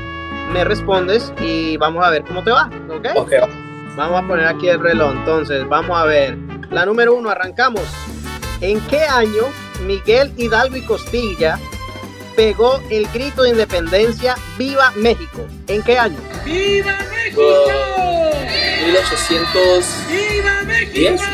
me 0.52 0.64
respondes 0.64 1.32
y 1.40 1.76
vamos 1.76 2.04
a 2.04 2.10
ver 2.10 2.24
cómo 2.24 2.42
te 2.42 2.50
va. 2.50 2.68
¿Ok? 2.90 3.06
Ok. 3.14 3.32
Vamos 3.96 4.24
a 4.24 4.26
poner 4.26 4.46
aquí 4.46 4.68
el 4.68 4.80
reloj. 4.80 5.12
Entonces, 5.12 5.68
vamos 5.68 5.96
a 5.96 6.04
ver. 6.04 6.36
La 6.70 6.84
número 6.84 7.14
uno, 7.14 7.30
arrancamos. 7.30 7.82
¿En 8.60 8.80
qué 8.88 9.02
año 9.02 9.44
Miguel 9.86 10.32
Hidalgo 10.36 10.76
y 10.76 10.82
Costilla 10.82 11.60
pegó 12.38 12.80
el 12.88 13.08
grito 13.08 13.42
de 13.42 13.50
independencia 13.50 14.36
Viva 14.56 14.92
México. 14.92 15.44
¿En 15.66 15.82
qué 15.82 15.98
año? 15.98 16.16
¡Viva 16.44 16.96
México! 17.10 17.42
Uh, 17.42 18.86
1800. 18.86 19.84
¡Viva 20.08 20.62
México! 20.62 21.24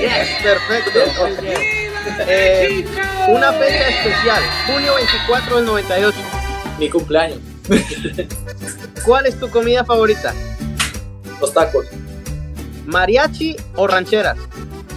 Yes, 0.00 0.28
perfecto. 0.42 0.98
Eh, 2.26 2.84
una 3.28 3.52
fecha 3.52 3.88
especial, 3.90 4.42
junio 4.66 4.94
24 4.96 5.56
del 5.56 5.66
98. 5.66 6.18
Mi 6.80 6.90
cumpleaños. 6.90 7.38
¿Cuál 9.04 9.26
es 9.26 9.38
tu 9.38 9.48
comida 9.50 9.84
favorita? 9.84 10.34
Los 11.40 11.54
tacos. 11.54 11.86
¿Mariachi 12.86 13.54
o 13.76 13.86
rancheras? 13.86 14.36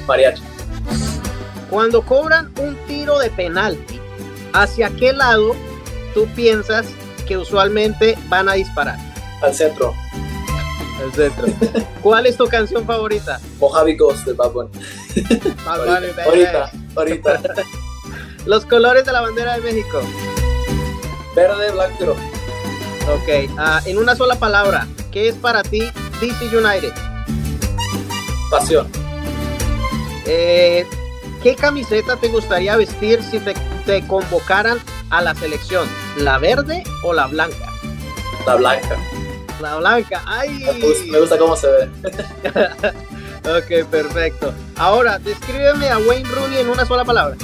Mariachi. 0.08 0.42
Cuando 1.70 2.02
cobran 2.02 2.52
un 2.58 2.76
tiro 2.88 3.20
de 3.20 3.30
penalti, 3.30 4.00
¿hacia 4.54 4.90
qué 4.92 5.14
lado 5.14 5.56
tú 6.14 6.28
piensas 6.36 6.86
que 7.28 7.38
usualmente 7.38 8.18
van 8.30 8.48
a 8.48 8.54
disparar? 8.54 8.98
Al 9.42 9.54
centro. 9.54 9.94
Al 11.02 11.12
centro. 11.14 11.46
¿Cuál 12.02 12.28
es 12.28 12.38
tu 12.38 12.48
canción 12.48 12.86
favorita? 12.86 13.40
Mojave 13.60 13.96
Ghost 13.96 14.26
de 14.26 14.34
Bad 14.34 14.52
Bunny. 14.52 14.70
Bad 15.66 15.80
Bunny, 15.80 16.08
ahorita, 16.26 16.72
ahorita, 16.96 17.32
ahorita. 17.32 17.64
Los 18.46 18.66
colores 18.66 19.06
de 19.06 19.12
la 19.12 19.22
bandera 19.22 19.56
de 19.56 19.62
México. 19.62 20.02
Verde, 21.36 21.72
blanco. 21.72 22.12
Ok, 22.12 23.52
ah, 23.58 23.82
en 23.86 23.98
una 23.98 24.16
sola 24.16 24.36
palabra, 24.36 24.88
¿qué 25.12 25.30
es 25.30 25.36
para 25.36 25.64
ti 25.64 25.92
DC 26.22 26.56
United? 26.56 26.94
Pasión. 28.50 28.88
Eh, 30.26 30.86
¿Qué 31.42 31.56
camiseta 31.56 32.16
te 32.16 32.30
gustaría 32.30 32.78
vestir 32.78 33.22
si 33.24 33.40
te, 33.40 33.54
te 33.86 34.06
convocaran 34.08 34.80
a 35.10 35.22
la 35.22 35.36
selección? 35.36 35.88
¿La 36.18 36.38
verde 36.38 36.84
o 37.04 37.14
la 37.14 37.28
blanca? 37.28 37.72
La 38.46 38.56
blanca. 38.56 38.98
La 39.62 39.78
blanca, 39.78 40.22
¡ay! 40.26 40.50
Me 40.60 40.74
gusta, 40.74 41.04
me 41.12 41.20
gusta 41.20 41.38
cómo 41.38 41.56
se 41.56 41.68
ve. 41.68 41.90
ok, 43.84 43.90
perfecto. 43.90 44.54
Ahora, 44.76 45.20
descríbeme 45.20 45.90
a 45.90 45.98
Wayne 46.00 46.30
Rooney 46.30 46.60
en 46.60 46.70
una 46.70 46.86
sola 46.86 47.06
palabra. 47.06 47.38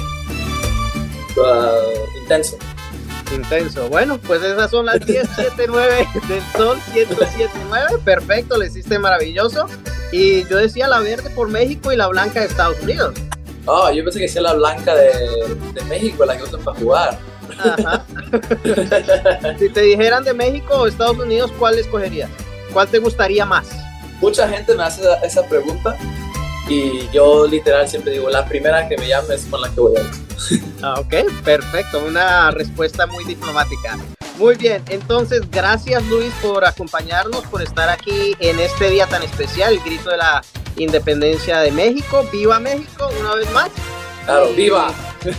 Uh, 1.36 2.18
intenso. 2.20 2.58
Intenso. 3.32 3.88
Bueno, 3.88 4.18
pues 4.18 4.42
esas 4.42 4.70
son 4.70 4.86
las 4.86 5.04
10, 5.06 5.28
7, 5.34 5.64
9 5.68 6.08
del 6.28 6.42
Sol, 6.56 6.78
107.9. 6.92 8.00
Perfecto, 8.00 8.58
le 8.58 8.66
hiciste 8.66 8.98
maravilloso. 8.98 9.66
Y 10.12 10.44
yo 10.48 10.58
decía 10.58 10.88
la 10.88 10.98
verde 10.98 11.30
por 11.30 11.48
México 11.48 11.92
y 11.92 11.96
la 11.96 12.08
blanca 12.08 12.40
de 12.40 12.46
Estados 12.46 12.80
Unidos. 12.82 13.14
Oh, 13.72 13.88
yo 13.92 14.02
pensé 14.02 14.18
que 14.18 14.28
sea 14.28 14.42
la 14.42 14.54
blanca 14.54 14.96
de, 14.96 15.54
de 15.72 15.84
México, 15.84 16.24
la 16.24 16.36
que 16.36 16.42
usan 16.42 16.60
para 16.60 16.76
jugar. 16.76 17.18
Ajá. 17.56 18.04
si 19.60 19.68
te 19.68 19.82
dijeran 19.82 20.24
de 20.24 20.34
México 20.34 20.74
o 20.74 20.86
Estados 20.88 21.18
Unidos, 21.18 21.52
¿cuál 21.56 21.78
escogerías? 21.78 22.28
¿Cuál 22.72 22.88
te 22.88 22.98
gustaría 22.98 23.44
más? 23.44 23.68
Mucha 24.20 24.48
gente 24.48 24.74
me 24.74 24.82
hace 24.82 25.02
esa 25.22 25.44
pregunta 25.46 25.96
y 26.68 27.08
yo 27.12 27.46
literal 27.46 27.88
siempre 27.88 28.12
digo, 28.12 28.28
la 28.28 28.44
primera 28.44 28.88
que 28.88 28.98
me 28.98 29.06
llame 29.06 29.36
es 29.36 29.44
con 29.44 29.60
la 29.60 29.68
que 29.68 29.80
voy 29.80 29.96
a 29.96 30.00
ir. 30.00 30.10
Ah, 30.82 30.94
ok, 30.98 31.14
perfecto, 31.44 32.02
una 32.04 32.50
respuesta 32.50 33.06
muy 33.06 33.24
diplomática. 33.24 33.98
Muy 34.36 34.56
bien, 34.56 34.82
entonces 34.88 35.48
gracias 35.50 36.04
Luis 36.06 36.32
por 36.42 36.64
acompañarnos, 36.64 37.44
por 37.46 37.62
estar 37.62 37.88
aquí 37.88 38.34
en 38.40 38.58
este 38.58 38.90
día 38.90 39.06
tan 39.06 39.22
especial, 39.22 39.74
el 39.74 39.80
grito 39.80 40.10
de 40.10 40.16
la 40.16 40.42
independencia 40.82 41.60
de 41.60 41.70
México. 41.72 42.26
¡Viva 42.32 42.58
México! 42.58 43.10
Una 43.20 43.34
vez 43.34 43.50
más. 43.52 43.70
Claro, 44.24 44.48
viva. 44.54 44.92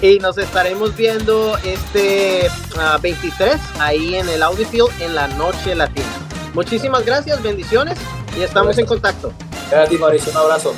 Y 0.00 0.20
nos 0.20 0.38
estaremos 0.38 0.96
viendo 0.96 1.58
este 1.64 2.48
uh, 2.76 3.00
23 3.00 3.56
ahí 3.80 4.14
en 4.14 4.28
el 4.28 4.44
Audi 4.44 4.64
Field 4.64 4.90
en 5.00 5.16
la 5.16 5.26
noche 5.26 5.74
latina. 5.74 6.06
Muchísimas 6.54 7.04
gracias, 7.04 7.42
bendiciones 7.42 7.98
y 8.38 8.42
estamos 8.42 8.76
gracias. 8.76 8.78
en 8.78 8.86
contacto. 8.86 9.32
Gracias 9.70 9.86
a 9.86 9.88
ti, 9.88 9.98
Mauricio. 9.98 10.30
Un 10.30 10.38
abrazo. 10.38 10.74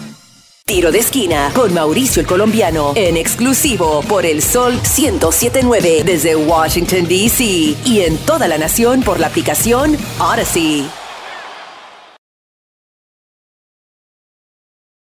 Tiro 0.64 0.92
de 0.92 1.00
esquina 1.00 1.50
con 1.54 1.74
Mauricio 1.74 2.20
el 2.20 2.28
colombiano 2.28 2.92
en 2.94 3.16
exclusivo 3.16 4.02
por 4.08 4.24
el 4.24 4.40
Sol 4.40 4.74
1079 4.74 6.02
desde 6.04 6.36
Washington, 6.36 7.08
D.C. 7.08 7.44
y 7.84 8.02
en 8.02 8.16
toda 8.18 8.46
la 8.46 8.56
nación 8.56 9.02
por 9.02 9.18
la 9.20 9.26
aplicación 9.26 9.98
Odyssey. 10.18 10.88